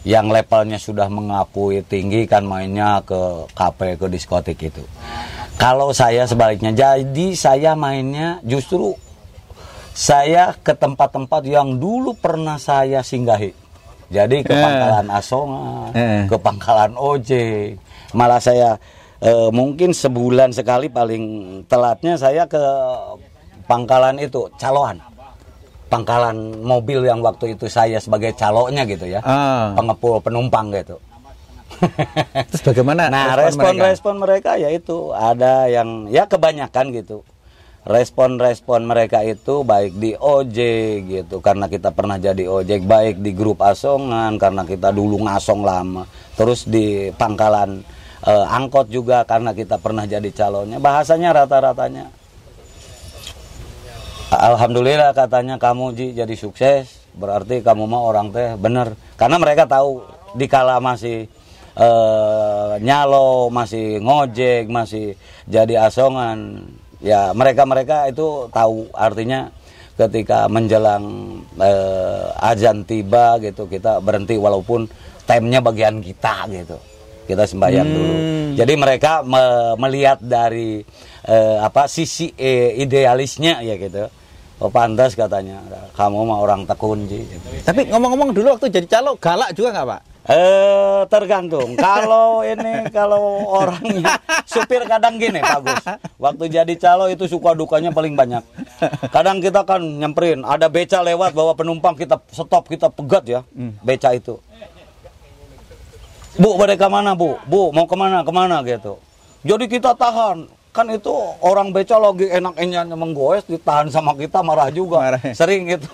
yang 0.00 0.32
levelnya 0.32 0.80
sudah 0.80 1.12
mengakui 1.12 1.84
tinggi 1.84 2.24
kan 2.24 2.40
mainnya 2.44 3.04
ke 3.04 3.44
kafe 3.52 4.00
ke 4.00 4.06
diskotik 4.08 4.56
itu. 4.56 4.80
Kalau 5.60 5.92
saya 5.92 6.24
sebaliknya, 6.24 6.72
jadi 6.72 7.26
saya 7.36 7.76
mainnya 7.76 8.40
justru 8.40 8.96
saya 9.92 10.56
ke 10.56 10.72
tempat-tempat 10.72 11.44
yang 11.44 11.76
dulu 11.76 12.16
pernah 12.16 12.56
saya 12.56 13.04
singgahi. 13.04 13.52
Jadi 14.08 14.40
ke 14.42 14.56
Eh. 14.56 14.62
pangkalan 14.64 15.06
Asongan, 15.12 15.90
Eh. 15.92 16.22
ke 16.26 16.36
pangkalan 16.40 16.92
ojek. 16.96 17.76
Malah 18.16 18.40
saya 18.40 18.80
eh, 19.20 19.52
mungkin 19.52 19.92
sebulan 19.92 20.48
sekali 20.56 20.88
paling 20.88 21.24
telatnya 21.68 22.16
saya 22.16 22.48
ke 22.48 22.64
pangkalan 23.68 24.16
itu 24.16 24.48
caloan. 24.56 24.96
Pangkalan 25.90 26.62
mobil 26.62 27.02
yang 27.02 27.18
waktu 27.18 27.58
itu 27.58 27.66
saya 27.66 27.98
sebagai 27.98 28.30
caloknya 28.38 28.86
gitu 28.86 29.10
ya. 29.10 29.20
Ah. 29.26 29.74
Pengepul 29.74 30.22
penumpang 30.22 30.70
gitu. 30.70 31.02
Terus 32.50 32.62
bagaimana? 32.62 33.10
Nah, 33.10 33.34
respon 33.34 33.74
mereka? 33.74 33.90
respon-respon 33.90 34.14
mereka? 34.20 34.50
ya 34.60 34.68
itu 34.70 35.10
ada 35.10 35.66
yang 35.66 36.06
ya 36.12 36.30
kebanyakan 36.30 36.94
gitu. 36.94 37.26
Respon-respon 37.80 38.84
mereka 38.84 39.24
itu 39.24 39.64
baik 39.64 39.96
di 39.96 40.12
ojek 40.12 41.08
gitu 41.08 41.40
karena 41.40 41.64
kita 41.64 41.90
pernah 41.96 42.20
jadi 42.20 42.44
ojek, 42.44 42.84
baik 42.84 43.24
di 43.24 43.32
grup 43.32 43.64
asongan 43.64 44.36
karena 44.36 44.68
kita 44.68 44.92
dulu 44.92 45.24
ngasong 45.24 45.64
lama. 45.64 46.04
Terus 46.36 46.68
di 46.68 47.08
pangkalan 47.16 47.80
eh, 48.28 48.46
angkot 48.46 48.92
juga 48.92 49.24
karena 49.24 49.56
kita 49.56 49.80
pernah 49.80 50.04
jadi 50.04 50.28
calonnya. 50.28 50.76
Bahasanya 50.76 51.32
rata-ratanya 51.32 52.19
Alhamdulillah 54.30 55.10
katanya 55.10 55.58
kamu 55.58 55.90
Ji 55.98 56.06
jadi 56.14 56.34
sukses. 56.38 57.02
Berarti 57.18 57.66
kamu 57.66 57.90
mah 57.90 58.02
orang 58.06 58.30
teh 58.30 58.54
bener. 58.54 58.94
Karena 59.18 59.42
mereka 59.42 59.66
tahu 59.66 60.06
dikala 60.38 60.78
masih 60.78 61.26
eh, 61.74 62.72
nyalo 62.78 63.50
masih 63.50 63.98
ngojek 63.98 64.70
masih 64.70 65.18
jadi 65.50 65.90
asongan 65.90 66.62
ya 67.02 67.34
mereka 67.34 67.66
mereka 67.66 68.06
itu 68.06 68.46
tahu. 68.54 68.86
Artinya 68.94 69.50
ketika 69.98 70.46
menjelang 70.46 71.34
eh, 71.58 72.30
azan 72.38 72.86
tiba 72.86 73.34
gitu 73.42 73.66
kita 73.66 73.98
berhenti 73.98 74.38
walaupun 74.38 74.86
timenya 75.26 75.58
bagian 75.58 75.98
kita 75.98 76.46
gitu. 76.54 76.78
Kita 77.26 77.50
sembahyang 77.50 77.88
dulu. 77.90 78.14
Jadi 78.54 78.74
mereka 78.78 79.26
me- 79.26 79.74
melihat 79.74 80.22
dari 80.22 80.78
eh, 81.26 81.58
apa 81.58 81.90
sisi 81.90 82.30
eh, 82.38 82.78
idealisnya 82.78 83.58
ya 83.66 83.74
gitu 83.74 84.06
Oh 84.60 84.68
pantas 84.68 85.16
katanya. 85.16 85.56
Kamu 85.96 86.28
mah 86.28 86.38
orang 86.44 86.68
tekun 86.68 87.08
Ji. 87.08 87.24
Tapi 87.64 87.88
ngomong-ngomong 87.88 88.36
dulu 88.36 88.60
waktu 88.60 88.68
jadi 88.68 88.84
calo 89.00 89.16
galak 89.16 89.56
juga 89.56 89.72
nggak 89.72 89.86
Pak? 89.88 90.00
Eh 90.28 91.00
tergantung. 91.08 91.72
Kalau 91.80 92.44
ini 92.44 92.84
kalau 92.92 93.40
orangnya 93.48 94.20
supir 94.44 94.84
kadang 94.84 95.16
gini 95.16 95.40
Pak 95.40 95.60
Gus. 95.64 95.84
Waktu 96.20 96.44
jadi 96.52 96.74
calo 96.76 97.08
itu 97.08 97.24
suka 97.24 97.56
dukanya 97.56 97.88
paling 97.88 98.12
banyak. 98.12 98.44
Kadang 99.08 99.40
kita 99.40 99.64
kan 99.64 99.80
nyamperin, 99.80 100.44
ada 100.44 100.68
beca 100.68 101.00
lewat 101.00 101.32
bawa 101.32 101.56
penumpang 101.56 101.96
kita 101.96 102.20
stop 102.28 102.68
kita 102.68 102.92
pegat 102.92 103.24
ya. 103.24 103.40
Beca 103.80 104.12
itu. 104.12 104.36
Bu, 106.36 106.60
pada 106.60 106.76
ke 106.76 106.84
mana 106.84 107.16
bu? 107.16 107.40
Bu, 107.48 107.72
mau 107.72 107.88
ke 107.88 107.96
mana? 107.96 108.20
Ke 108.20 108.30
mana 108.30 108.60
gitu. 108.68 109.00
Jadi 109.40 109.72
kita 109.72 109.96
tahan. 109.96 110.59
Kan 110.70 110.86
itu 110.86 111.10
orang 111.42 111.74
beca 111.74 111.98
lagi 111.98 112.30
enak-enaknya 112.30 112.94
menggoes, 112.94 113.42
ditahan 113.50 113.90
sama 113.90 114.14
kita 114.14 114.38
marah 114.38 114.70
juga. 114.70 115.02
Marah. 115.02 115.34
Sering 115.34 115.66
gitu. 115.66 115.90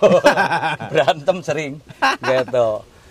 Berantem 0.93 1.37
sering. 1.41 1.81
Gitu. 2.21 2.67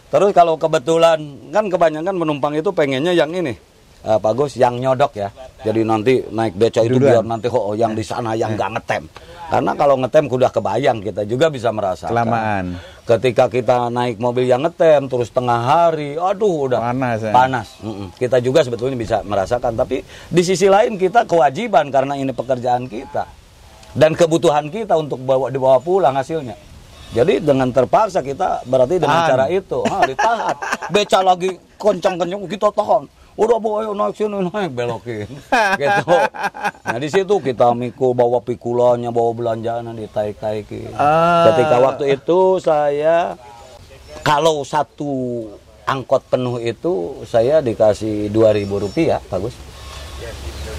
Terus 0.06 0.30
kalau 0.30 0.54
kebetulan, 0.54 1.18
kan 1.50 1.66
kebanyakan 1.66 2.14
penumpang 2.14 2.54
itu 2.54 2.70
pengennya 2.70 3.10
yang 3.10 3.34
ini. 3.34 3.58
Eh, 4.06 4.18
Pak 4.22 4.32
Gus, 4.38 4.54
yang 4.54 4.78
nyodok 4.78 5.18
ya. 5.18 5.34
Jadi 5.66 5.82
nanti 5.82 6.22
naik 6.30 6.54
beca 6.54 6.78
itu 6.86 6.94
Duluan. 6.94 7.10
biar 7.10 7.24
nanti 7.26 7.50
oh, 7.50 7.74
yang 7.74 7.90
di 7.90 8.06
sana 8.06 8.38
yang 8.38 8.54
nggak 8.54 8.78
ngetem. 8.78 9.02
Karena 9.50 9.72
kalau 9.74 9.98
ngetem 9.98 10.30
udah 10.30 10.50
kebayang 10.54 10.98
kita 11.02 11.26
juga 11.26 11.50
bisa 11.50 11.74
merasakan. 11.74 12.14
Kelamaan. 12.14 12.64
Ketika 13.02 13.50
kita 13.50 13.90
naik 13.90 14.22
mobil 14.22 14.46
yang 14.46 14.62
ngetem 14.62 15.10
terus 15.10 15.34
tengah 15.34 15.58
hari, 15.58 16.14
aduh 16.14 16.70
udah 16.70 16.78
Panas, 16.86 17.18
ya. 17.18 17.32
Panas. 17.34 17.68
Mm-mm. 17.82 18.14
Kita 18.14 18.38
juga 18.38 18.62
sebetulnya 18.62 18.94
bisa 18.94 19.26
merasakan, 19.26 19.74
tapi 19.74 20.06
di 20.06 20.42
sisi 20.46 20.70
lain 20.70 20.94
kita 20.94 21.26
kewajiban 21.26 21.90
karena 21.90 22.14
ini 22.14 22.30
pekerjaan 22.30 22.86
kita 22.86 23.26
dan 23.98 24.14
kebutuhan 24.14 24.70
kita 24.70 24.94
untuk 24.94 25.18
bawa 25.26 25.50
dibawa 25.50 25.82
pulang 25.82 26.14
hasilnya. 26.14 26.54
Jadi 27.10 27.42
dengan 27.42 27.70
terpaksa 27.74 28.22
kita 28.22 28.62
berarti 28.66 29.02
dengan 29.02 29.18
Tahan. 29.22 29.30
cara 29.34 29.46
itu, 29.50 29.78
ha, 29.86 29.96
ditahan. 30.06 30.56
Beca 30.94 31.18
lagi 31.22 31.50
kencang-kencang 31.78 32.42
kita 32.50 32.70
tahan. 32.70 33.02
Udah 33.36 33.60
bawa 33.60 33.84
ayo 33.84 33.92
naik 33.92 34.16
sini 34.16 34.48
naik 34.48 34.72
belokin 34.72 35.28
gitu. 35.76 36.16
Nah 36.88 36.96
di 36.96 37.08
situ 37.12 37.34
kita 37.36 37.76
mikul 37.76 38.16
bawa 38.16 38.40
pikulannya, 38.40 39.12
bawa 39.12 39.30
belanjaan 39.36 39.92
ditaik-taikin. 39.92 40.96
Ah. 40.96 41.52
Ketika 41.52 41.76
waktu 41.84 42.04
itu 42.16 42.56
saya 42.64 43.36
kalau 44.24 44.64
satu 44.64 45.44
angkot 45.84 46.24
penuh 46.32 46.56
itu 46.58 47.22
saya 47.28 47.60
dikasih 47.60 48.32
2000 48.32 48.82
rupiah, 48.88 49.20
bagus. 49.28 49.52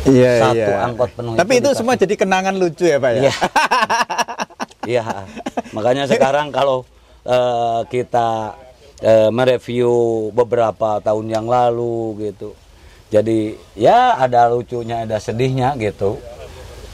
Iya, 0.08 0.32
Satu 0.40 0.72
iya. 0.72 0.78
angkot 0.88 1.10
penuh 1.14 1.34
Tapi 1.36 1.52
itu 1.52 1.60
itu 1.60 1.68
dikasih. 1.68 1.78
semua 1.84 1.94
jadi 2.00 2.14
kenangan 2.16 2.56
lucu 2.56 2.86
ya 2.88 2.98
Pak 2.98 3.12
ya? 3.12 3.22
Iya. 3.22 3.34
Iya. 4.88 5.04
Makanya 5.76 6.08
sekarang 6.08 6.48
kalau 6.48 6.88
eh, 7.28 7.82
kita 7.92 8.56
eh, 9.02 9.30
mereview 9.30 10.30
beberapa 10.34 11.02
tahun 11.02 11.26
yang 11.30 11.46
lalu 11.46 12.30
gitu. 12.30 12.54
Jadi 13.08 13.56
ya 13.80 14.20
ada 14.20 14.52
lucunya, 14.52 15.08
ada 15.08 15.18
sedihnya 15.22 15.80
gitu. 15.80 16.20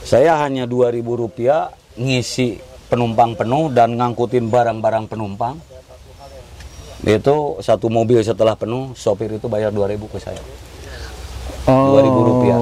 Saya 0.04 0.38
hanya 0.44 0.70
2000 0.70 1.02
rupiah 1.02 1.74
ngisi 1.98 2.60
penumpang 2.92 3.34
penuh 3.34 3.74
dan 3.74 3.98
ngangkutin 3.98 4.52
barang-barang 4.52 5.10
penumpang. 5.10 5.58
Itu 7.04 7.60
satu 7.60 7.92
mobil 7.92 8.22
setelah 8.24 8.56
penuh, 8.56 8.96
sopir 8.96 9.28
itu 9.28 9.50
bayar 9.50 9.74
2000 9.74 10.08
ke 10.08 10.20
saya. 10.22 10.40
2000 11.64 12.30
rupiah. 12.30 12.60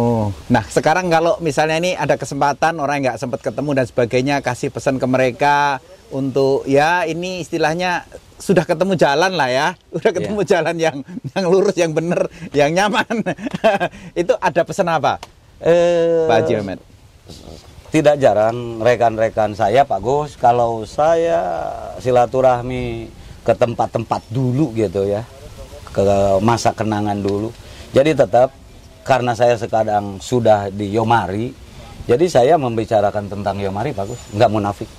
Nah, 0.53 0.63
sekarang 0.69 1.09
kalau 1.09 1.37
misalnya 1.41 1.77
ini 1.81 1.91
ada 1.97 2.15
kesempatan 2.15 2.77
orang 2.77 3.01
yang 3.01 3.13
nggak 3.13 3.19
sempat 3.19 3.41
ketemu 3.41 3.69
dan 3.73 3.85
sebagainya 3.89 4.35
kasih 4.45 4.69
pesan 4.69 5.01
ke 5.01 5.07
mereka 5.09 5.81
untuk 6.11 6.67
ya 6.67 7.07
ini 7.07 7.41
istilahnya 7.41 8.05
sudah 8.37 8.65
ketemu 8.65 8.93
jalan 8.99 9.31
lah 9.33 9.49
ya, 9.49 9.67
udah 9.97 10.11
ketemu 10.11 10.41
jalan 10.43 10.75
yang 10.77 10.97
yang 11.33 11.45
lurus, 11.47 11.75
yang 11.77 11.91
bener, 11.95 12.27
yang 12.51 12.71
nyaman. 12.71 13.23
Itu 14.21 14.35
ada 14.37 14.61
pesan 14.63 14.87
apa, 14.91 15.17
Eh, 15.61 16.25
Pak 16.25 16.37
Haji 16.45 16.53
Ahmed? 16.57 16.79
tidak 17.91 18.23
jarang 18.23 18.79
rekan-rekan 18.79 19.51
saya 19.51 19.83
Pak 19.83 19.99
Gus 19.99 20.39
kalau 20.39 20.87
saya 20.87 21.43
silaturahmi 21.99 23.11
ke 23.43 23.51
tempat-tempat 23.51 24.31
dulu 24.31 24.71
gitu 24.71 25.03
ya 25.03 25.27
ke 25.91 26.39
masa 26.39 26.71
kenangan 26.71 27.19
dulu. 27.19 27.51
Jadi 27.91 28.15
tetap 28.15 28.55
karena 29.03 29.35
saya 29.35 29.59
sekarang 29.59 30.23
sudah 30.23 30.71
di 30.71 30.93
Yomari 30.95 31.51
jadi 32.05 32.25
saya 32.31 32.53
membicarakan 32.55 33.27
tentang 33.29 33.59
Yomari 33.59 33.91
Pak 33.91 34.05
Gus 34.07 34.21
nggak 34.33 34.49
munafik 34.49 34.89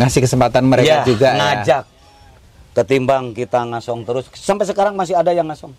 Ngasih 0.00 0.20
kesempatan 0.22 0.64
mereka 0.64 0.88
Ya, 0.88 1.00
juga 1.04 1.28
ya. 1.28 1.36
ngajak 1.36 1.82
ketimbang 2.72 3.30
kita 3.30 3.66
ngasong 3.66 4.00
terus 4.02 4.24
sampai 4.32 4.64
sekarang 4.64 4.94
masih 4.94 5.12
ada 5.12 5.30
yang 5.30 5.44
ngasong 5.44 5.74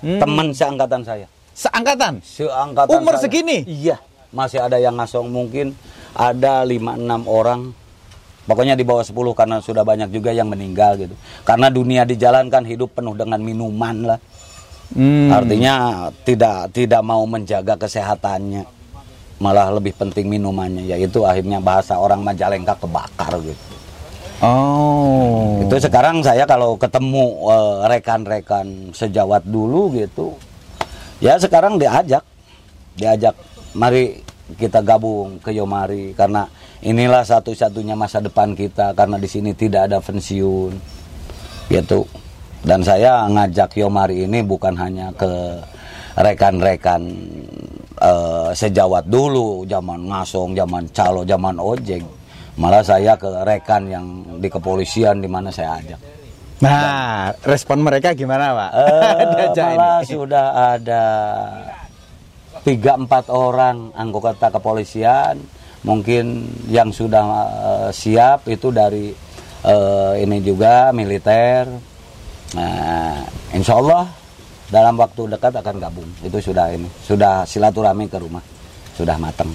Hmm. 0.00 0.18
teman 0.18 0.50
seangkatan 0.50 1.02
saya 1.02 1.30
Seangkatan. 1.52 2.18
seangkatan 2.18 2.90
Umur 2.90 3.14
saya. 3.14 3.22
segini? 3.22 3.62
Iya, 3.62 4.02
masih 4.30 4.58
ada 4.58 4.74
yang 4.76 4.96
ngasong 4.96 5.28
mungkin 5.28 5.76
ada 6.10 6.64
5 6.64 6.96
6 6.96 7.22
orang. 7.24 7.70
Pokoknya 8.42 8.74
di 8.74 8.82
bawah 8.82 9.00
10 9.00 9.14
karena 9.30 9.60
sudah 9.60 9.80
banyak 9.80 10.10
juga 10.10 10.32
yang 10.32 10.48
meninggal 10.48 10.98
gitu. 10.98 11.14
Karena 11.42 11.70
dunia 11.70 12.02
di 12.02 12.16
jalan 12.16 12.48
kan 12.48 12.64
hidup 12.64 12.90
penuh 12.90 13.14
dengan 13.14 13.38
minuman 13.38 13.96
lah. 14.02 14.18
Hmm. 14.90 15.30
Artinya 15.30 15.74
tidak 16.20 16.72
tidak 16.72 17.00
mau 17.00 17.22
menjaga 17.22 17.78
kesehatannya. 17.78 18.81
Malah 19.42 19.74
lebih 19.74 19.90
penting 19.98 20.30
minumannya 20.30 20.86
yaitu 20.86 21.26
akhirnya 21.26 21.58
bahasa 21.58 21.98
orang 21.98 22.22
Majalengka 22.22 22.78
kebakar 22.78 23.42
gitu. 23.42 23.74
Oh. 24.38 25.62
Itu 25.62 25.82
sekarang 25.82 26.22
saya 26.22 26.46
kalau 26.46 26.78
ketemu 26.78 27.50
eh, 27.50 27.76
rekan-rekan 27.90 28.94
sejawat 28.94 29.42
dulu 29.46 29.90
gitu, 29.98 30.34
ya 31.22 31.38
sekarang 31.38 31.78
diajak, 31.78 32.22
diajak, 32.98 33.34
mari 33.74 34.22
kita 34.58 34.82
gabung 34.82 35.38
ke 35.38 35.54
Yomari 35.54 36.14
karena 36.18 36.50
inilah 36.82 37.22
satu-satunya 37.22 37.94
masa 37.94 38.18
depan 38.18 38.58
kita 38.58 38.94
karena 38.98 39.14
di 39.18 39.30
sini 39.30 39.54
tidak 39.54 39.90
ada 39.90 40.02
pensiun, 40.02 40.74
gitu. 41.70 42.02
Dan 42.62 42.82
saya 42.82 43.26
ngajak 43.26 43.78
Yomari 43.78 44.26
ini 44.26 44.42
bukan 44.42 44.74
hanya 44.74 45.10
ke 45.14 45.62
rekan-rekan 46.16 47.00
eh, 48.00 48.50
sejawat 48.52 49.08
dulu, 49.08 49.64
zaman 49.68 50.08
ngasong, 50.08 50.56
zaman 50.56 50.84
calo, 50.92 51.22
zaman 51.24 51.56
ojek. 51.56 52.02
Malah 52.60 52.84
saya 52.84 53.16
ke 53.16 53.28
rekan 53.48 53.88
yang 53.88 54.06
di 54.36 54.48
kepolisian 54.52 55.24
di 55.24 55.28
mana 55.28 55.48
saya 55.48 55.80
ajak. 55.80 56.00
Nah, 56.62 57.32
respon 57.42 57.82
mereka 57.82 58.14
gimana, 58.14 58.54
Pak? 58.54 58.70
Ini. 59.24 59.44
malah 59.56 59.98
sudah 60.04 60.46
ada 60.76 61.04
tiga 62.62 62.94
empat 62.94 63.26
orang 63.32 63.90
anggota 63.98 64.52
kepolisian 64.52 65.42
mungkin 65.82 66.46
yang 66.70 66.94
sudah 66.94 67.24
eh, 67.50 67.90
siap 67.90 68.46
itu 68.46 68.70
dari 68.70 69.10
eh, 69.66 70.12
ini 70.22 70.38
juga 70.42 70.94
militer 70.94 71.66
nah 72.54 73.18
insya 73.50 73.80
Allah 73.80 74.04
dalam 74.72 74.96
waktu 74.96 75.28
dekat 75.36 75.52
akan 75.60 75.76
gabung. 75.76 76.08
Itu 76.24 76.40
sudah 76.40 76.72
ini 76.72 76.88
sudah 77.04 77.44
silaturahmi 77.44 78.08
ke 78.08 78.16
rumah. 78.16 78.40
Sudah 78.96 79.20
matang. 79.20 79.52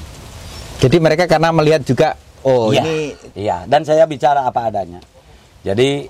Jadi 0.77 1.01
mereka 1.01 1.25
karena 1.25 1.49
melihat 1.49 1.81
juga 1.81 2.13
oh 2.45 2.69
Iya, 2.69 2.85
ini 2.85 2.97
iya. 3.33 3.57
Dan 3.65 3.81
saya 3.81 4.05
bicara 4.05 4.45
apa 4.45 4.69
adanya. 4.69 5.01
Jadi 5.65 6.05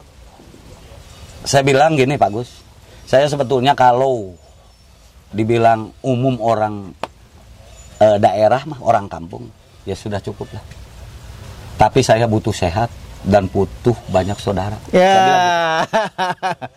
saya 1.48 1.64
bilang 1.64 1.96
gini 1.96 2.20
Pak 2.20 2.30
Gus. 2.36 2.52
Saya 3.08 3.32
sebetulnya 3.32 3.72
kalau 3.72 4.36
dibilang 5.32 5.96
umum 6.04 6.36
orang 6.44 6.92
eh, 8.04 8.20
daerah 8.20 8.68
mah 8.68 8.84
orang 8.84 9.08
kampung 9.08 9.48
ya 9.88 9.96
sudah 9.96 10.20
cukup 10.20 10.52
lah. 10.52 10.64
Tapi 11.80 12.04
saya 12.04 12.28
butuh 12.28 12.52
sehat 12.52 12.92
dan 13.24 13.48
butuh 13.48 13.96
banyak 14.12 14.36
saudara. 14.36 14.76
Bilang 14.92 15.00
gitu. 15.00 15.00
ya. 15.00 15.48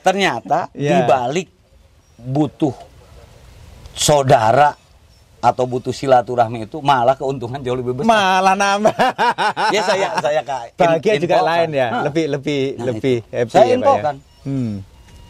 ternyata 0.06 0.58
Ya. 0.78 0.94
di 0.94 0.98
balik 1.10 1.59
butuh 2.22 2.74
saudara 3.90 4.76
atau 5.40 5.64
butuh 5.64 5.88
silaturahmi 5.88 6.68
itu 6.68 6.78
malah 6.80 7.16
keuntungan 7.16 7.56
jauh 7.58 7.72
lebih 7.72 7.96
besar 7.96 8.12
Malah 8.12 8.52
nambah. 8.52 8.92
ya 9.74 9.80
saya 9.80 10.08
saya 10.20 10.40
kayak 10.44 10.76
Bahagia 10.80 11.12
juga 11.16 11.36
infokan. 11.36 11.48
lain 11.48 11.68
ya, 11.72 11.86
Hah. 11.88 12.02
lebih 12.04 12.24
lebih 12.28 12.60
Nah, 12.70 12.84
lebih 12.86 13.16
happy 13.26 13.50
Saya 13.50 13.64
ya, 13.66 13.76
Pak, 13.80 13.96
ya. 13.96 14.12
Hmm. 14.40 14.74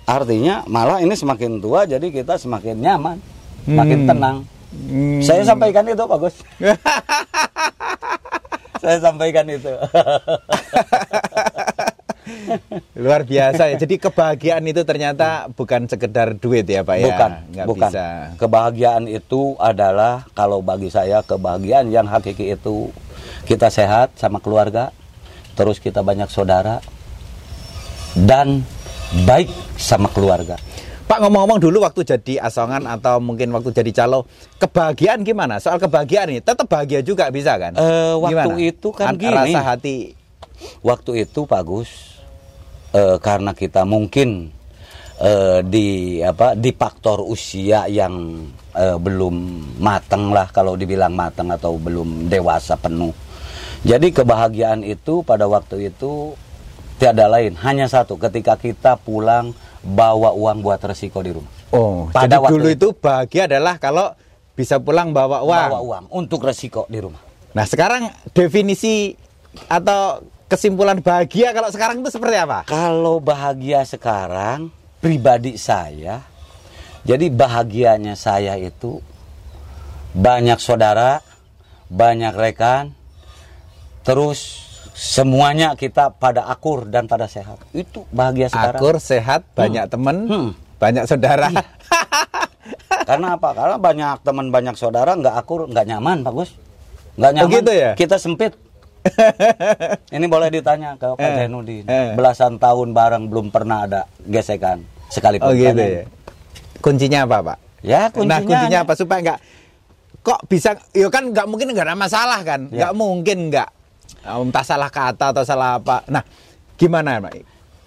Artinya 0.02 0.54
malah 0.66 0.98
ini 0.98 1.14
semakin 1.14 1.62
tua 1.62 1.86
jadi 1.86 2.02
kita 2.02 2.34
semakin 2.36 2.76
nyaman, 2.76 3.16
Hmm. 3.60 3.78
tenang. 4.04 4.36
Hmm. 4.70 5.18
Saya 5.20 5.42
sampaikan 5.44 5.82
itu 5.84 5.98
Pak 6.00 6.18
Gus. 6.18 6.36
Saya 8.80 8.96
sampaikan 8.98 9.44
itu. 9.46 9.70
Luar 12.94 13.22
biasa 13.22 13.70
ya. 13.70 13.76
Jadi 13.76 13.96
kebahagiaan 13.96 14.64
itu 14.64 14.82
ternyata 14.82 15.48
bukan 15.50 15.86
sekedar 15.86 16.34
duit 16.34 16.64
ya, 16.64 16.82
Pak 16.82 16.96
ya. 16.96 17.06
bukan, 17.06 17.30
Nggak 17.52 17.66
bukan. 17.66 17.90
bisa. 17.90 18.06
Kebahagiaan 18.36 19.04
itu 19.06 19.54
adalah 19.56 20.26
kalau 20.32 20.60
bagi 20.60 20.88
saya 20.88 21.20
kebahagiaan 21.20 21.88
yang 21.88 22.06
hakiki 22.06 22.52
itu 22.52 22.90
kita 23.44 23.68
sehat 23.68 24.14
sama 24.14 24.38
keluarga, 24.38 24.90
terus 25.54 25.78
kita 25.78 26.00
banyak 26.00 26.26
saudara 26.26 26.78
dan 28.14 28.62
baik 29.22 29.50
sama 29.76 30.10
keluarga. 30.10 30.58
Pak 31.04 31.18
ngomong-ngomong 31.18 31.58
dulu 31.58 31.82
waktu 31.82 32.06
jadi 32.06 32.38
asongan 32.40 32.86
atau 32.86 33.18
mungkin 33.18 33.50
waktu 33.50 33.74
jadi 33.74 33.90
calo, 33.92 34.30
kebahagiaan 34.62 35.26
gimana? 35.26 35.58
Soal 35.58 35.82
kebahagiaan 35.82 36.30
ini 36.30 36.38
tetap 36.38 36.70
bahagia 36.70 37.02
juga 37.02 37.26
bisa 37.34 37.58
kan? 37.58 37.74
Eh, 37.74 38.14
waktu 38.14 38.30
Gimana? 38.46 38.54
itu 38.62 38.88
kan 38.94 39.06
An- 39.10 39.18
gini. 39.18 39.34
Rasa 39.34 39.60
hati 39.64 39.96
Waktu 40.84 41.24
itu 41.24 41.48
Pak 41.48 41.62
Gus 41.64 42.19
eh, 42.94 43.16
karena 43.22 43.54
kita 43.54 43.82
mungkin 43.86 44.50
eh, 45.20 45.60
di 45.66 46.18
apa 46.22 46.54
di 46.54 46.70
faktor 46.74 47.24
usia 47.24 47.86
yang 47.90 48.46
eh, 48.74 48.98
belum 48.98 49.34
matang 49.78 50.30
lah 50.34 50.48
kalau 50.50 50.74
dibilang 50.74 51.14
matang 51.14 51.50
atau 51.50 51.76
belum 51.78 52.30
dewasa 52.30 52.78
penuh. 52.78 53.14
Jadi 53.80 54.12
kebahagiaan 54.12 54.84
itu 54.84 55.24
pada 55.24 55.48
waktu 55.48 55.88
itu 55.88 56.36
tiada 57.00 57.32
lain 57.32 57.56
hanya 57.64 57.88
satu 57.88 58.20
ketika 58.20 58.60
kita 58.60 59.00
pulang 59.00 59.56
bawa 59.80 60.36
uang 60.36 60.60
buat 60.60 60.80
resiko 60.84 61.24
di 61.24 61.32
rumah. 61.32 61.48
Oh, 61.72 62.10
Pada 62.12 62.36
jadi 62.36 62.44
waktu 62.44 62.52
dulu 62.52 62.68
itu. 62.68 62.76
itu 62.76 62.88
bahagia 63.00 63.42
adalah 63.48 63.80
kalau 63.80 64.12
bisa 64.52 64.76
pulang 64.76 65.16
bawa 65.16 65.40
uang. 65.40 65.68
Bawa 65.72 65.80
uang 65.80 66.04
untuk 66.12 66.44
resiko 66.44 66.84
di 66.92 67.00
rumah. 67.00 67.22
Nah, 67.56 67.64
sekarang 67.64 68.12
definisi 68.36 69.16
atau 69.66 70.22
kesimpulan 70.50 70.98
bahagia 70.98 71.54
kalau 71.54 71.70
sekarang 71.70 72.02
itu 72.02 72.10
seperti 72.10 72.36
apa? 72.36 72.66
Kalau 72.66 73.22
bahagia 73.22 73.86
sekarang 73.86 74.74
pribadi 74.98 75.54
saya, 75.54 76.26
jadi 77.06 77.30
bahagianya 77.30 78.18
saya 78.18 78.58
itu 78.58 78.98
banyak 80.10 80.58
saudara, 80.58 81.22
banyak 81.86 82.34
rekan, 82.34 82.90
terus 84.02 84.66
semuanya 84.92 85.72
kita 85.72 86.10
pada 86.10 86.44
akur 86.44 86.84
dan 86.84 87.06
pada 87.06 87.24
sehat. 87.24 87.62
Itu 87.70 88.04
bahagia 88.10 88.50
sekarang. 88.50 88.80
Akur, 88.82 88.94
sehat, 88.98 89.46
banyak 89.54 89.86
teman, 89.86 90.16
Hmm. 90.26 90.50
banyak 90.76 91.06
saudara. 91.06 91.48
Karena 93.08 93.38
apa? 93.38 93.54
Karena 93.54 93.76
banyak 93.78 94.16
teman 94.20 94.46
banyak 94.50 94.74
saudara 94.74 95.14
nggak 95.14 95.34
akur, 95.36 95.70
nggak 95.70 95.86
nyaman, 95.86 96.26
Pak 96.26 96.32
Gus. 96.34 96.50
Nggak 97.14 97.32
nyaman. 97.32 97.52
gitu 97.54 97.72
ya? 97.72 97.90
Kita 97.94 98.18
sempit. 98.18 98.52
Ini 100.14 100.26
boleh 100.26 100.48
ditanya 100.48 100.94
ke 100.94 101.08
Pak 101.10 101.20
Eh, 101.20 101.34
Zainuddin. 101.38 101.84
eh. 101.84 102.12
Belasan 102.12 102.56
tahun 102.56 102.90
bareng 102.90 103.24
belum 103.26 103.48
pernah 103.48 103.84
ada 103.84 104.00
gesekan 104.20 104.80
sekalipun. 105.06 105.46
oh 105.46 105.52
gitu 105.52 105.78
ya. 105.78 106.04
Kuncinya 106.78 107.24
apa, 107.24 107.36
Pak? 107.44 107.58
Ya, 107.80 108.08
kuncinya. 108.08 108.28
nah, 108.30 108.40
kuncinya 108.40 108.78
apa 108.82 108.92
supaya 108.94 109.18
nggak 109.22 109.40
kok 110.20 110.40
bisa 110.46 110.76
ya 110.90 111.08
kan 111.08 111.24
nggak 111.26 111.46
mungkin 111.46 111.72
nggak 111.72 111.80
ada 111.82 111.96
masalah 111.96 112.40
kan 112.42 112.68
Ya. 112.68 112.76
nggak 112.78 112.92
mungkin 112.94 113.48
nggak 113.48 113.68
entah 114.20 114.60
salah 114.60 114.92
kata 114.92 115.32
atau 115.32 115.40
salah 115.42 115.80
apa 115.80 116.04
nah 116.06 116.20
gimana 116.76 117.16
Pak 117.18 117.40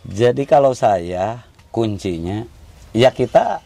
Jadi 0.04 0.44
kalau 0.44 0.74
saya 0.74 1.46
kuncinya 1.70 2.42
ya 2.90 3.10
kita 3.10 3.62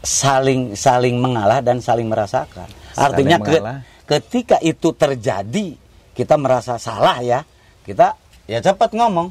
saling 0.00 0.74
saling 0.74 1.16
mengalah 1.16 1.58
dan 1.58 1.80
saling 1.80 2.04
merasakan. 2.04 2.68
Saling 2.92 3.24
Artinya 3.24 3.36
ke- 3.40 3.62
ketika 4.06 4.56
itu 4.60 4.92
terjadi 4.92 5.72
kita 6.14 6.34
merasa 6.34 6.78
salah 6.78 7.18
ya, 7.20 7.42
kita 7.82 8.14
ya 8.46 8.58
cepat 8.58 8.94
ngomong, 8.94 9.28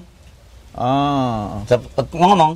oh 0.77 1.63
cepat 1.65 2.07
ngomong. 2.11 2.53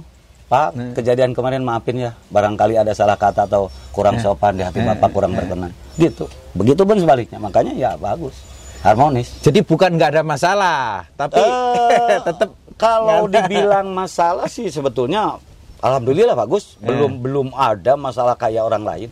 Pak, 0.47 0.95
kejadian 0.95 1.35
kemarin 1.35 1.59
maafin 1.59 1.99
ya, 1.99 2.15
barangkali 2.31 2.79
ada 2.79 2.95
salah 2.95 3.19
kata 3.19 3.43
atau 3.43 3.67
kurang 3.91 4.15
sopan 4.15 4.55
di 4.55 4.63
hati. 4.63 4.79
Bapak 4.79 5.11
kurang 5.11 5.35
berkenan. 5.35 5.75
Gitu. 5.99 6.23
Begitu 6.55 6.87
pun 6.87 6.95
sebaliknya. 6.95 7.35
Makanya 7.35 7.75
ya 7.75 7.91
bagus. 7.95 8.31
Harmonis. 8.77 9.41
jadi 9.41 9.65
bukan 9.65 9.97
nggak 9.97 10.13
ada 10.13 10.23
masalah 10.23 11.01
tapi 11.17 11.41
Eh, 11.41 12.21
tetap 12.29 12.53
kalau 12.77 13.25
dibilang 13.25 13.89
masalah 13.89 14.45
sih 14.45 14.69
sebetulnya 14.69 15.33
alhamdulillah 15.81 16.37
bagus 16.37 16.77
Eh. 16.77 16.85
belum 16.85 17.19
belum 17.19 17.47
ada 17.51 17.97
masalah 17.97 18.37
kayak 18.37 18.63
orang 18.63 18.85
lain 18.85 19.09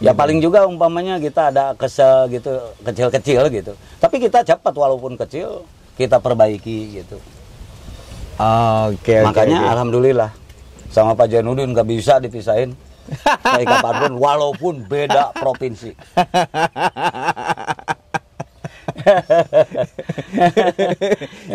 ya 0.00 0.16
paling 0.16 0.40
juga 0.40 0.64
umpamanya 0.64 1.20
kita 1.20 1.52
ada 1.52 1.76
kesel 1.76 2.26
gitu 2.32 2.56
kecil-kecil 2.82 3.52
gitu. 3.52 3.72
Tapi 4.00 4.16
kita 4.16 4.40
cepat 4.42 4.72
walaupun 4.72 5.20
kecil 5.20 5.68
kita 5.94 6.16
perbaiki 6.18 7.04
gitu. 7.04 7.20
Oke 8.40 9.20
oke, 9.20 9.28
makanya 9.28 9.60
oke. 9.60 9.70
alhamdulillah 9.76 10.32
sama 10.88 11.12
Pak 11.12 11.28
Jainuddin 11.28 11.76
nggak 11.76 11.86
bisa 11.86 12.16
dipisahin. 12.16 12.72
Kayak 13.42 13.66
kapan 13.68 13.94
pun 14.06 14.12
walaupun 14.22 14.74
beda 14.88 15.36
provinsi. 15.36 15.92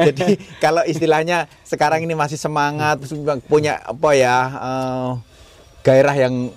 Jadi 0.05 0.35
kalau 0.59 0.83
istilahnya 0.83 1.47
sekarang 1.63 2.03
ini 2.03 2.15
masih 2.15 2.35
semangat 2.35 2.99
punya 3.47 3.79
apa 3.83 4.09
ya 4.15 4.37
eh, 4.51 5.09
gairah 5.85 6.15
yang 6.17 6.51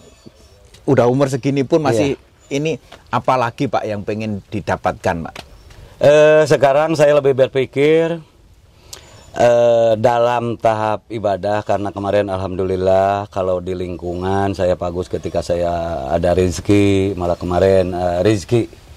udah 0.89 1.05
umur 1.05 1.29
segini 1.29 1.63
pun 1.69 1.85
masih 1.85 2.17
ini 2.49 2.81
apalagi 3.13 3.69
Pak 3.69 3.85
yang 3.85 4.01
pengen 4.03 4.41
didapatkan 4.49 5.29
Pak. 5.29 5.35
Eh, 6.01 6.43
sekarang 6.49 6.97
saya 6.97 7.21
lebih 7.21 7.37
berpikir 7.37 8.17
eh, 9.37 9.93
dalam 10.01 10.57
tahap 10.57 11.05
ibadah 11.13 11.61
karena 11.67 11.93
kemarin 11.93 12.33
alhamdulillah 12.33 13.29
kalau 13.29 13.61
di 13.61 13.77
lingkungan 13.77 14.57
saya 14.57 14.79
bagus 14.79 15.13
ketika 15.13 15.45
saya 15.45 16.07
ada 16.09 16.33
rezeki 16.33 17.19
malah 17.19 17.37
kemarin 17.37 17.93
eh, 17.93 18.21
rezeki 18.25 18.89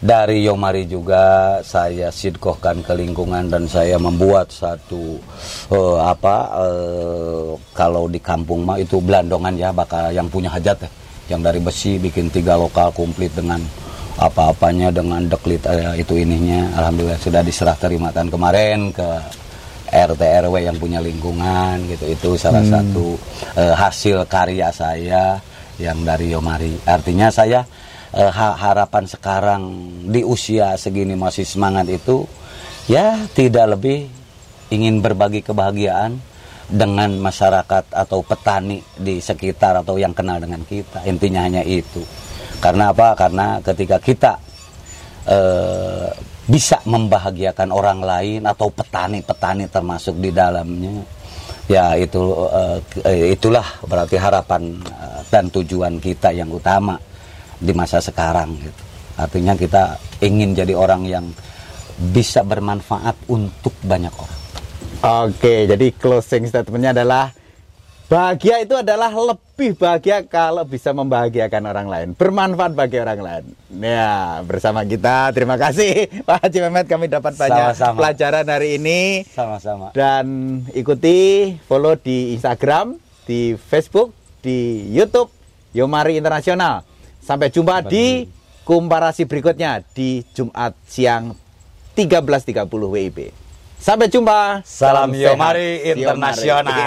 dari 0.00 0.48
Yomari 0.48 0.88
juga 0.88 1.60
saya 1.60 2.08
sidkohkan 2.08 2.80
ke 2.80 2.96
lingkungan 2.96 3.52
dan 3.52 3.68
saya 3.68 4.00
membuat 4.00 4.48
satu 4.48 5.20
eh, 5.72 5.98
apa 6.00 6.36
eh, 6.60 7.48
kalau 7.76 8.08
di 8.08 8.20
kampung 8.22 8.64
mah 8.64 8.80
itu 8.80 8.96
belandongan 9.02 9.56
ya 9.58 9.72
bakal 9.74 10.08
yang 10.08 10.28
punya 10.32 10.48
hajat 10.52 10.88
ya 10.88 10.90
yang 11.30 11.40
dari 11.40 11.62
besi 11.62 11.96
bikin 11.96 12.28
tiga 12.28 12.58
lokal 12.58 12.90
komplit 12.90 13.30
dengan 13.32 13.62
apa-apanya 14.20 14.92
dengan 14.92 15.24
deklit 15.24 15.64
eh, 15.70 16.02
itu 16.02 16.18
ininya. 16.18 16.76
Alhamdulillah 16.76 17.20
sudah 17.22 17.40
diserah 17.40 17.78
terimakan 17.78 18.28
kemarin 18.28 18.90
ke 18.90 19.08
RT 19.90 20.22
RW 20.46 20.54
yang 20.62 20.76
punya 20.78 21.02
lingkungan 21.02 21.82
gitu 21.90 22.04
itu 22.06 22.30
salah 22.38 22.62
satu 22.62 23.14
eh, 23.56 23.74
hasil 23.74 24.26
karya 24.26 24.68
saya 24.74 25.38
yang 25.80 26.04
dari 26.04 26.34
Yomari. 26.34 26.76
Artinya 26.84 27.32
saya 27.32 27.64
eh, 28.12 28.30
ha- 28.30 28.58
harapan 28.58 29.06
sekarang 29.06 29.62
di 30.10 30.26
usia 30.26 30.76
segini 30.76 31.16
masih 31.16 31.46
semangat 31.46 31.88
itu 31.88 32.26
ya 32.90 33.18
tidak 33.32 33.78
lebih 33.78 34.10
ingin 34.70 35.02
berbagi 35.02 35.42
kebahagiaan 35.42 36.18
dengan 36.70 37.10
masyarakat 37.18 37.90
atau 37.90 38.22
petani 38.22 38.78
di 38.94 39.18
sekitar 39.18 39.82
atau 39.82 39.98
yang 39.98 40.14
kenal 40.14 40.38
dengan 40.38 40.62
kita. 40.62 41.02
Intinya 41.02 41.42
hanya 41.42 41.66
itu. 41.66 41.98
Karena 42.62 42.94
apa? 42.94 43.18
Karena 43.18 43.58
ketika 43.58 43.98
kita 43.98 44.32
eh, 45.26 46.08
bisa 46.46 46.78
membahagiakan 46.86 47.74
orang 47.74 48.00
lain 48.00 48.42
atau 48.46 48.70
petani-petani 48.70 49.66
termasuk 49.66 50.18
di 50.18 50.30
dalamnya 50.30 51.02
ya 51.70 51.94
itu 51.94 52.34
eh, 53.06 53.34
itulah 53.34 53.66
berarti 53.86 54.16
harapan 54.18 54.78
eh, 54.78 55.20
dan 55.26 55.50
tujuan 55.50 55.98
kita 55.98 56.30
yang 56.30 56.50
utama 56.54 56.94
di 57.58 57.74
masa 57.74 57.98
sekarang 57.98 58.54
gitu. 58.62 58.82
Artinya 59.18 59.52
kita 59.58 59.98
ingin 60.22 60.54
jadi 60.54 60.72
orang 60.72 61.02
yang 61.04 61.26
bisa 62.14 62.40
bermanfaat 62.40 63.28
untuk 63.28 63.74
banyak 63.84 64.14
orang 64.14 64.39
Oke, 65.00 65.64
jadi 65.64 65.96
closing 65.96 66.44
statementnya 66.44 66.92
adalah 66.92 67.32
bahagia 68.04 68.60
itu 68.60 68.76
adalah 68.76 69.08
lebih 69.08 69.72
bahagia 69.72 70.20
kalau 70.28 70.60
bisa 70.68 70.92
membahagiakan 70.92 71.72
orang 71.72 71.88
lain, 71.88 72.08
bermanfaat 72.12 72.76
bagi 72.76 73.00
orang 73.00 73.16
lain. 73.24 73.44
Ya, 73.80 74.44
bersama 74.44 74.84
kita 74.84 75.32
terima 75.32 75.56
kasih 75.56 76.04
Pak 76.28 76.44
Haji 76.44 76.58
Mehmet 76.68 76.84
kami 76.84 77.08
dapat 77.08 77.32
banyak 77.32 77.80
Sama-sama. 77.80 77.96
pelajaran 77.96 78.44
hari 78.44 78.76
ini 78.76 79.24
sama-sama 79.32 79.88
dan 79.96 80.60
ikuti 80.76 81.56
follow 81.64 81.96
di 81.96 82.36
Instagram, 82.36 83.00
di 83.24 83.56
Facebook, 83.56 84.12
di 84.44 84.84
YouTube 84.92 85.32
Yomari 85.72 86.20
Internasional. 86.20 86.84
Sampai 87.24 87.48
jumpa 87.48 87.88
di 87.88 88.28
komparasi 88.68 89.24
berikutnya 89.24 89.80
di 89.96 90.20
Jumat 90.36 90.76
siang 90.84 91.32
13.30 91.96 92.68
WIB. 92.68 93.39
Sampai 93.80 94.12
jumpa. 94.12 94.60
Salam 94.60 95.16
sehat. 95.16 95.32
Yomari. 95.32 95.80
Internasional. 95.96 96.76